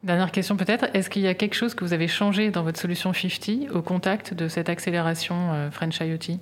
Dernière 0.05 0.31
question 0.31 0.55
peut-être, 0.55 0.85
est-ce 0.93 1.09
qu'il 1.09 1.23
y 1.23 1.27
a 1.27 1.33
quelque 1.33 1.55
chose 1.55 1.73
que 1.73 1.83
vous 1.83 1.91
avez 1.91 2.07
changé 2.07 2.51
dans 2.51 2.63
votre 2.63 2.79
solution 2.79 3.11
50 3.11 3.75
au 3.75 3.81
contact 3.81 4.33
de 4.33 4.47
cette 4.47 4.69
accélération 4.69 5.69
French 5.71 5.99
IoT 5.99 6.39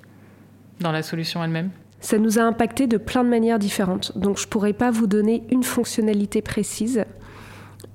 dans 0.81 0.91
la 0.91 1.01
solution 1.01 1.41
elle-même? 1.43 1.71
Ça 2.03 2.17
nous 2.17 2.37
a 2.37 2.41
impacté 2.41 2.85
de 2.85 2.97
plein 2.97 3.23
de 3.23 3.29
manières 3.29 3.59
différentes. 3.59 4.17
Donc 4.17 4.37
je 4.37 4.45
ne 4.45 4.49
pourrais 4.49 4.73
pas 4.73 4.91
vous 4.91 5.07
donner 5.07 5.43
une 5.51 5.63
fonctionnalité 5.63 6.41
précise. 6.41 7.05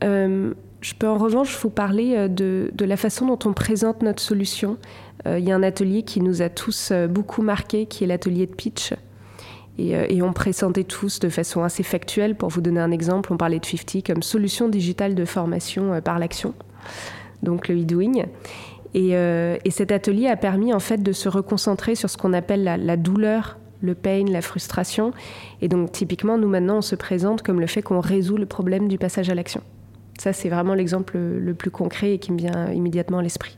Euh, 0.03 0.55
je 0.81 0.95
peux 0.95 1.07
en 1.07 1.19
revanche 1.19 1.55
vous 1.59 1.69
parler 1.69 2.15
euh, 2.17 2.29
de, 2.29 2.71
de, 2.73 2.85
la 2.87 2.97
façon 2.97 3.27
dont 3.27 3.39
on 3.45 3.53
présente 3.53 4.01
notre 4.03 4.23
solution. 4.23 4.79
Euh, 5.27 5.39
il 5.39 5.47
y 5.47 5.53
a 5.53 5.55
un 5.55 5.63
atelier 5.63 6.05
qui 6.05 6.23
nous 6.23 6.41
a 6.41 6.49
tous 6.49 6.91
beaucoup 7.11 7.43
marqué, 7.43 7.85
qui 7.85 8.05
est 8.05 8.07
l'atelier 8.07 8.47
de 8.47 8.55
pitch. 8.55 8.95
Et, 9.79 9.91
et, 9.91 10.23
on 10.23 10.33
présentait 10.33 10.85
tous 10.85 11.21
de 11.21 11.29
façon 11.29 11.63
assez 11.63 11.85
factuelle. 11.85 12.35
Pour 12.35 12.49
vous 12.49 12.61
donner 12.61 12.81
un 12.81 12.91
exemple, 12.91 13.33
on 13.33 13.37
parlait 13.37 13.61
de 13.61 13.65
50 13.65 14.05
comme 14.05 14.23
solution 14.23 14.69
digitale 14.69 15.15
de 15.15 15.25
formation 15.25 16.01
par 16.01 16.19
l'action, 16.19 16.53
donc 17.43 17.69
le 17.69 17.81
e-doing. 17.81 18.25
Euh, 18.97 19.57
et, 19.65 19.71
cet 19.71 19.93
atelier 19.93 20.29
a 20.29 20.37
permis 20.37 20.73
en 20.73 20.81
fait 20.81 21.03
de 21.03 21.13
se 21.13 21.29
reconcentrer 21.29 21.95
sur 21.95 22.11
ce 22.11 22.17
qu'on 22.17 22.33
appelle 22.33 22.65
la, 22.65 22.97
douleur, 22.97 23.59
le 23.81 23.95
pain, 23.95 24.25
la 24.29 24.43
frustration. 24.43 25.13
Et 25.61 25.69
donc 25.69 25.93
typiquement, 25.93 26.39
nous 26.39 26.49
maintenant, 26.49 26.79
on 26.79 26.83
se 26.83 26.97
présente 26.97 27.43
comme 27.43 27.61
le 27.61 27.67
fait 27.67 27.83
qu'on 27.83 28.01
résout 28.01 28.37
le 28.37 28.47
problème 28.47 28.89
du 28.89 28.99
passage 28.99 29.31
à 29.31 29.35
l'action. 29.35 29.63
Ça, 30.19 30.33
c'est 30.33 30.49
vraiment 30.49 30.75
l'exemple 30.75 31.17
le 31.17 31.55
plus 31.55 31.71
concret 31.71 32.15
et 32.15 32.19
qui 32.19 32.33
me 32.33 32.39
vient 32.39 32.73
immédiatement 32.73 33.19
à 33.19 33.23
l'esprit. 33.23 33.57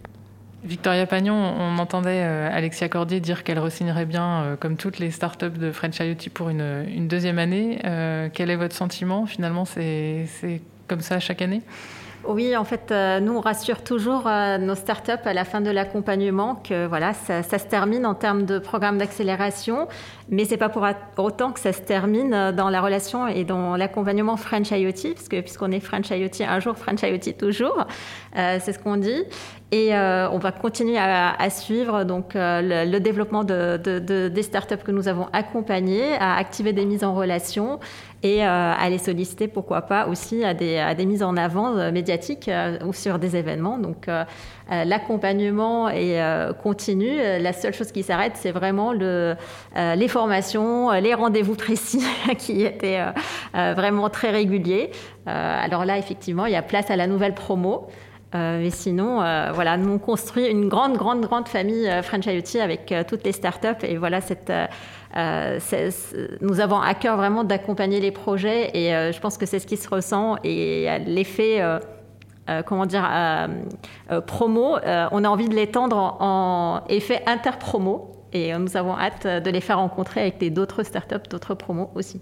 Victoria 0.62 1.06
Pagnon, 1.06 1.34
on 1.34 1.78
entendait 1.78 2.22
euh, 2.22 2.50
Alexia 2.52 2.88
Cordier 2.88 3.20
dire 3.20 3.44
qu'elle 3.44 3.58
resignerait 3.58 4.04
bien, 4.04 4.42
euh, 4.42 4.56
comme 4.56 4.76
toutes 4.76 4.98
les 4.98 5.10
startups 5.10 5.48
de 5.50 5.72
French 5.72 5.98
IoT, 6.00 6.30
pour 6.34 6.50
une, 6.50 6.84
une 6.86 7.08
deuxième 7.08 7.38
année. 7.38 7.78
quel 8.34 8.50
est 8.50 8.56
votre 8.56 8.76
sentiment 8.76 9.26
Finalement, 9.26 9.64
c'est 9.64 10.26
comme 10.86 11.00
ça 11.00 11.20
chaque 11.20 11.42
année? 11.42 11.62
Oui, 12.24 12.54
en 12.56 12.64
fait, 12.64 12.90
euh, 12.90 13.18
nous, 13.18 13.34
on 13.34 13.40
rassure 13.40 13.82
toujours 13.82 14.24
euh, 14.26 14.58
nos 14.58 14.74
startups 14.74 15.24
à 15.24 15.32
la 15.32 15.44
fin 15.44 15.60
de 15.60 15.70
l'accompagnement 15.70 16.56
que 16.56 16.86
voilà, 16.86 17.14
ça, 17.14 17.42
se 17.42 17.64
termine 17.64 18.04
en 18.04 18.14
termes 18.14 18.44
de 18.44 18.58
programme 18.58 18.98
d'accélération, 18.98 19.88
mais 20.28 20.44
c'est 20.44 20.58
pas 20.58 20.68
pour 20.68 20.86
autant 21.16 21.52
que 21.52 21.60
ça 21.60 21.72
se 21.72 21.80
termine 21.80 22.34
euh, 22.34 22.52
dans 22.52 22.68
la 22.68 22.82
relation 22.82 23.26
et 23.26 23.44
dans 23.44 23.74
l'accompagnement 23.76 24.36
French 24.36 24.70
IoT, 24.70 25.14
puisqu'on 25.28 25.70
est 25.70 25.80
French 25.80 26.10
IoT 26.10 26.44
un 26.46 26.60
jour, 26.60 26.76
French 26.76 27.02
IoT 27.02 27.32
toujours, 27.38 27.86
c'est 28.34 28.72
ce 28.72 28.78
qu'on 28.78 28.96
dit. 28.96 29.24
Et 29.72 29.94
on 29.94 30.38
va 30.38 30.52
continuer 30.52 30.98
à, 30.98 31.50
suivre 31.50 32.04
donc 32.04 32.32
le, 32.34 32.98
développement 32.98 33.44
de, 33.44 34.28
des 34.28 34.42
startups 34.42 34.76
que 34.84 34.90
nous 34.90 35.08
avons 35.08 35.28
accompagnées, 35.32 36.14
à 36.18 36.36
activer 36.36 36.72
des 36.72 36.84
mises 36.84 37.04
en 37.04 37.14
relation 37.14 37.78
et 38.22 38.44
euh, 38.44 38.72
à 38.76 38.90
les 38.90 38.98
solliciter, 38.98 39.48
pourquoi 39.48 39.82
pas, 39.82 40.06
aussi 40.06 40.44
à 40.44 40.52
des, 40.52 40.76
à 40.76 40.94
des 40.94 41.06
mises 41.06 41.22
en 41.22 41.36
avant 41.36 41.76
euh, 41.76 41.90
médiatiques 41.90 42.48
euh, 42.48 42.78
ou 42.84 42.92
sur 42.92 43.18
des 43.18 43.36
événements. 43.36 43.78
Donc 43.78 44.08
l'accompagnement 44.68 45.88
est 45.88 46.20
continu. 46.62 47.16
La 47.16 47.52
seule 47.52 47.74
chose 47.74 47.90
qui 47.90 48.04
s'arrête, 48.04 48.34
c'est 48.36 48.52
vraiment 48.52 48.92
le, 48.92 49.34
les 49.74 50.06
formations, 50.06 50.92
les 50.92 51.12
rendez-vous 51.12 51.56
précis 51.56 52.04
qui 52.38 52.62
étaient 52.62 53.00
vraiment 53.52 54.08
très 54.10 54.30
réguliers. 54.30 54.90
alors 55.26 55.84
là, 55.84 55.98
effectivement, 55.98 56.46
il 56.46 56.52
y 56.52 56.56
a 56.56 56.62
place 56.62 56.88
à 56.88 56.96
la 56.96 57.08
nouvelle 57.08 57.34
promo. 57.34 57.88
Mais 58.32 58.70
sinon, 58.70 59.16
voilà, 59.52 59.76
nous 59.76 59.94
on 59.94 59.98
construit 59.98 60.46
une 60.46 60.68
grande, 60.68 60.96
grande, 60.96 61.22
grande 61.22 61.48
famille 61.48 61.90
French 62.02 62.26
IoT 62.26 62.60
avec 62.62 62.94
toutes 63.08 63.24
les 63.24 63.32
startups. 63.32 63.84
Et 63.84 63.96
voilà 63.96 64.20
euh, 65.16 65.58
nous 66.40 66.60
avons 66.60 66.80
à 66.80 66.94
cœur 66.94 67.16
vraiment 67.16 67.44
d'accompagner 67.44 68.00
les 68.00 68.10
projets. 68.10 68.70
Et 68.74 68.94
euh, 68.94 69.12
je 69.12 69.20
pense 69.20 69.38
que 69.38 69.46
c'est 69.46 69.58
ce 69.58 69.66
qui 69.66 69.76
se 69.76 69.88
ressent. 69.88 70.36
Et 70.44 70.88
l'effet, 71.06 71.60
euh, 71.60 71.78
comment 72.66 72.86
dire, 72.86 73.08
promo, 74.26 74.76
on 75.12 75.24
a 75.24 75.28
envie 75.28 75.48
de 75.48 75.54
l'étendre 75.54 75.96
en, 75.96 76.82
en 76.84 76.86
effet 76.88 77.22
interpromo 77.26 78.19
et 78.32 78.56
nous 78.56 78.76
avons 78.76 78.96
hâte 78.96 79.26
de 79.26 79.50
les 79.50 79.60
faire 79.60 79.78
rencontrer 79.78 80.20
avec 80.20 80.52
d'autres 80.52 80.82
startups, 80.82 81.28
d'autres 81.30 81.54
promos 81.54 81.90
aussi. 81.94 82.20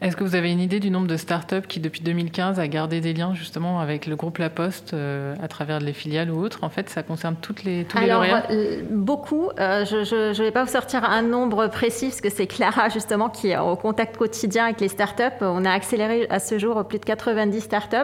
Est-ce 0.00 0.16
que 0.16 0.24
vous 0.24 0.34
avez 0.34 0.52
une 0.52 0.60
idée 0.60 0.80
du 0.80 0.90
nombre 0.90 1.06
de 1.06 1.16
startups 1.16 1.66
qui, 1.66 1.80
depuis 1.80 2.02
2015, 2.02 2.58
a 2.58 2.68
gardé 2.68 3.00
des 3.00 3.12
liens 3.12 3.34
justement 3.34 3.80
avec 3.80 4.06
le 4.06 4.16
groupe 4.16 4.38
La 4.38 4.50
Poste 4.50 4.92
euh, 4.92 5.34
à 5.42 5.48
travers 5.48 5.80
les 5.80 5.92
filiales 5.92 6.30
ou 6.30 6.42
autres? 6.42 6.64
En 6.64 6.68
fait, 6.68 6.90
ça 6.90 7.02
concerne 7.02 7.36
toutes 7.40 7.64
les, 7.64 7.84
tous 7.84 7.98
Alors, 7.98 8.22
les 8.22 8.30
lauréats 8.30 8.46
euh, 8.50 8.82
Beaucoup. 8.90 9.50
Euh, 9.58 9.84
je 9.84 10.28
ne 10.28 10.44
vais 10.44 10.50
pas 10.50 10.64
vous 10.64 10.70
sortir 10.70 11.04
un 11.04 11.22
nombre 11.22 11.68
précis, 11.68 12.08
parce 12.08 12.20
que 12.20 12.30
c'est 12.30 12.46
Clara 12.46 12.88
justement 12.88 13.28
qui 13.28 13.48
est 13.48 13.58
au 13.58 13.76
contact 13.76 14.16
quotidien 14.16 14.64
avec 14.64 14.80
les 14.80 14.88
startups. 14.88 15.22
On 15.40 15.64
a 15.64 15.70
accéléré 15.70 16.26
à 16.30 16.38
ce 16.38 16.58
jour 16.58 16.86
plus 16.86 16.98
de 16.98 17.04
90 17.04 17.60
startups. 17.60 17.96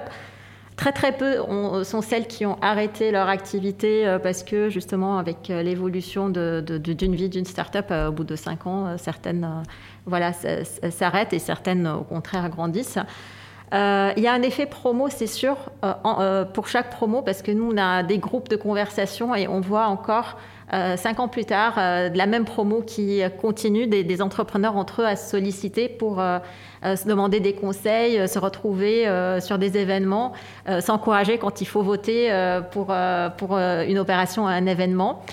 Très 0.81 0.93
très 0.93 1.12
peu 1.12 1.45
sont 1.85 2.01
celles 2.01 2.27
qui 2.27 2.47
ont 2.47 2.57
arrêté 2.62 3.11
leur 3.11 3.29
activité 3.29 4.16
parce 4.23 4.43
que 4.43 4.71
justement 4.71 5.19
avec 5.19 5.49
l'évolution 5.49 6.31
d'une 6.31 7.14
vie 7.14 7.29
d'une 7.29 7.45
start-up, 7.45 7.93
au 8.09 8.12
bout 8.12 8.25
de 8.25 8.35
cinq 8.35 8.66
ans, 8.66 8.97
certaines 8.97 9.47
voilà, 10.07 10.33
s'arrêtent 10.33 11.35
et 11.35 11.38
certaines, 11.38 11.87
au 11.87 12.05
contraire, 12.05 12.49
grandissent. 12.49 12.99
Euh, 13.73 14.12
il 14.16 14.23
y 14.23 14.27
a 14.27 14.33
un 14.33 14.43
effet 14.43 14.66
promo, 14.66 15.09
c'est 15.09 15.29
sûr, 15.29 15.57
euh, 15.85 15.93
euh, 16.05 16.45
pour 16.45 16.66
chaque 16.66 16.90
promo, 16.90 17.23
parce 17.23 17.43
que 17.43 17.53
nous, 17.53 17.71
on 17.73 17.77
a 17.77 18.03
des 18.03 18.19
groupes 18.19 18.49
de 18.49 18.57
conversation 18.57 19.35
et 19.35 19.47
on 19.47 19.61
voit 19.61 19.87
encore, 19.87 20.38
cinq 20.97 21.19
ans 21.21 21.29
plus 21.29 21.45
tard, 21.45 21.75
de 21.77 22.17
la 22.17 22.27
même 22.27 22.45
promo 22.45 22.83
qui 22.83 23.23
continue, 23.41 23.87
des, 23.87 24.23
entrepreneurs 24.23 24.77
entre 24.77 25.03
eux 25.03 25.05
à 25.05 25.17
se 25.17 25.31
solliciter 25.31 25.89
pour 25.89 26.23
se 26.83 27.09
demander 27.09 27.41
des 27.41 27.55
conseils, 27.55 28.29
se 28.29 28.39
retrouver 28.39 29.05
sur 29.41 29.59
des 29.59 29.77
événements, 29.77 30.33
s'encourager 30.81 31.39
quand 31.39 31.61
il 31.61 31.67
faut 31.67 31.83
voter 31.83 32.31
pour, 32.71 32.95
pour 33.37 33.59
une 33.59 33.99
opération, 33.99 34.47
un 34.47 34.67
événement. 34.67 35.25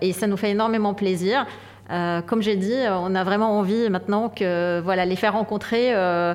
et 0.00 0.12
ça 0.12 0.26
nous 0.26 0.36
fait 0.36 0.50
énormément 0.50 0.94
plaisir. 0.94 1.46
Euh, 1.90 2.22
comme 2.22 2.42
j'ai 2.42 2.56
dit, 2.56 2.72
euh, 2.72 2.96
on 2.96 3.14
a 3.14 3.24
vraiment 3.24 3.58
envie 3.58 3.90
maintenant 3.90 4.28
que 4.28 4.80
voilà 4.80 5.04
les 5.04 5.16
faire 5.16 5.32
rencontrer 5.32 5.92
euh, 5.92 6.34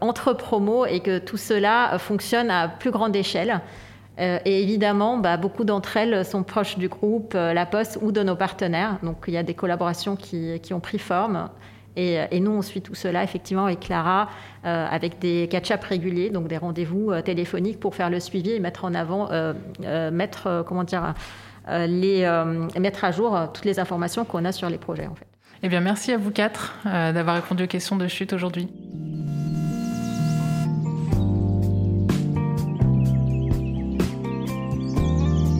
entre 0.00 0.32
promos 0.32 0.84
et 0.84 1.00
que 1.00 1.18
tout 1.18 1.36
cela 1.36 1.96
fonctionne 1.98 2.50
à 2.50 2.68
plus 2.68 2.90
grande 2.90 3.14
échelle. 3.14 3.60
Et 4.18 4.62
évidemment, 4.62 5.18
bah, 5.18 5.36
beaucoup 5.36 5.64
d'entre 5.64 5.96
elles 5.98 6.24
sont 6.24 6.42
proches 6.42 6.78
du 6.78 6.88
groupe 6.88 7.34
La 7.34 7.66
Poste 7.66 7.98
ou 8.00 8.12
de 8.12 8.22
nos 8.22 8.36
partenaires. 8.36 8.98
Donc 9.02 9.24
il 9.28 9.34
y 9.34 9.36
a 9.36 9.42
des 9.42 9.54
collaborations 9.54 10.16
qui, 10.16 10.72
ont 10.72 10.80
pris 10.80 10.98
forme. 10.98 11.50
Et, 11.96 12.40
nous, 12.40 12.50
on 12.50 12.62
suit 12.62 12.80
tout 12.80 12.94
cela 12.94 13.22
effectivement 13.22 13.66
avec 13.66 13.80
Clara, 13.80 14.28
avec 14.64 15.18
des 15.18 15.48
catch-up 15.50 15.84
réguliers, 15.84 16.30
donc 16.30 16.48
des 16.48 16.56
rendez-vous 16.56 17.12
téléphoniques 17.22 17.78
pour 17.78 17.94
faire 17.94 18.08
le 18.08 18.20
suivi 18.20 18.52
et 18.52 18.60
mettre 18.60 18.86
en 18.86 18.94
avant, 18.94 19.28
mettre, 20.10 20.64
comment 20.66 20.84
dire, 20.84 21.12
euh, 21.68 21.86
les, 21.86 22.22
euh, 22.22 22.68
mettre 22.78 23.04
à 23.04 23.10
jour 23.10 23.36
euh, 23.36 23.46
toutes 23.52 23.64
les 23.64 23.80
informations 23.80 24.24
qu'on 24.24 24.44
a 24.44 24.52
sur 24.52 24.70
les 24.70 24.78
projets 24.78 25.06
en 25.06 25.14
fait. 25.14 25.26
Eh 25.62 25.68
bien, 25.68 25.80
merci 25.80 26.12
à 26.12 26.18
vous 26.18 26.30
quatre 26.30 26.76
euh, 26.86 27.12
d'avoir 27.12 27.36
répondu 27.36 27.64
aux 27.64 27.66
questions 27.66 27.96
de 27.96 28.06
chute 28.06 28.32
aujourd'hui. 28.32 28.68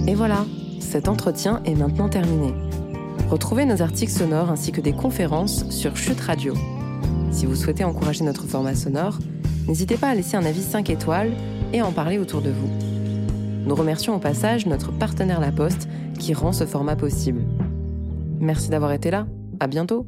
Et 0.09 0.15
voilà, 0.15 0.45
cet 0.81 1.09
entretien 1.09 1.61
est 1.65 1.75
maintenant 1.75 2.09
terminé. 2.09 2.55
Retrouvez 3.29 3.65
nos 3.65 3.83
articles 3.83 4.13
sonores 4.13 4.51
ainsi 4.51 4.71
que 4.71 4.81
des 4.81 4.93
conférences 4.93 5.69
sur 5.71 5.97
Chute 5.97 6.21
Radio. 6.21 6.55
Si 7.33 7.45
vous 7.45 7.57
souhaitez 7.57 7.83
encourager 7.83 8.23
notre 8.23 8.45
format 8.45 8.77
sonore, 8.77 9.19
n'hésitez 9.67 9.97
pas 9.97 10.09
à 10.09 10.15
laisser 10.15 10.37
un 10.37 10.45
avis 10.45 10.63
5 10.63 10.91
étoiles 10.91 11.33
et 11.73 11.83
en 11.83 11.91
parler 11.91 12.19
autour 12.19 12.41
de 12.41 12.51
vous. 12.51 12.71
Nous 13.67 13.75
remercions 13.75 14.15
au 14.15 14.21
passage 14.21 14.67
notre 14.67 14.93
partenaire 14.93 15.41
La 15.41 15.51
Poste 15.51 15.89
qui 16.21 16.35
rend 16.35 16.53
ce 16.53 16.67
format 16.67 16.95
possible. 16.95 17.43
Merci 18.39 18.71
d'avoir 18.71 18.93
été 18.93 19.11
là. 19.11 19.27
À 19.59 19.67
bientôt. 19.67 20.07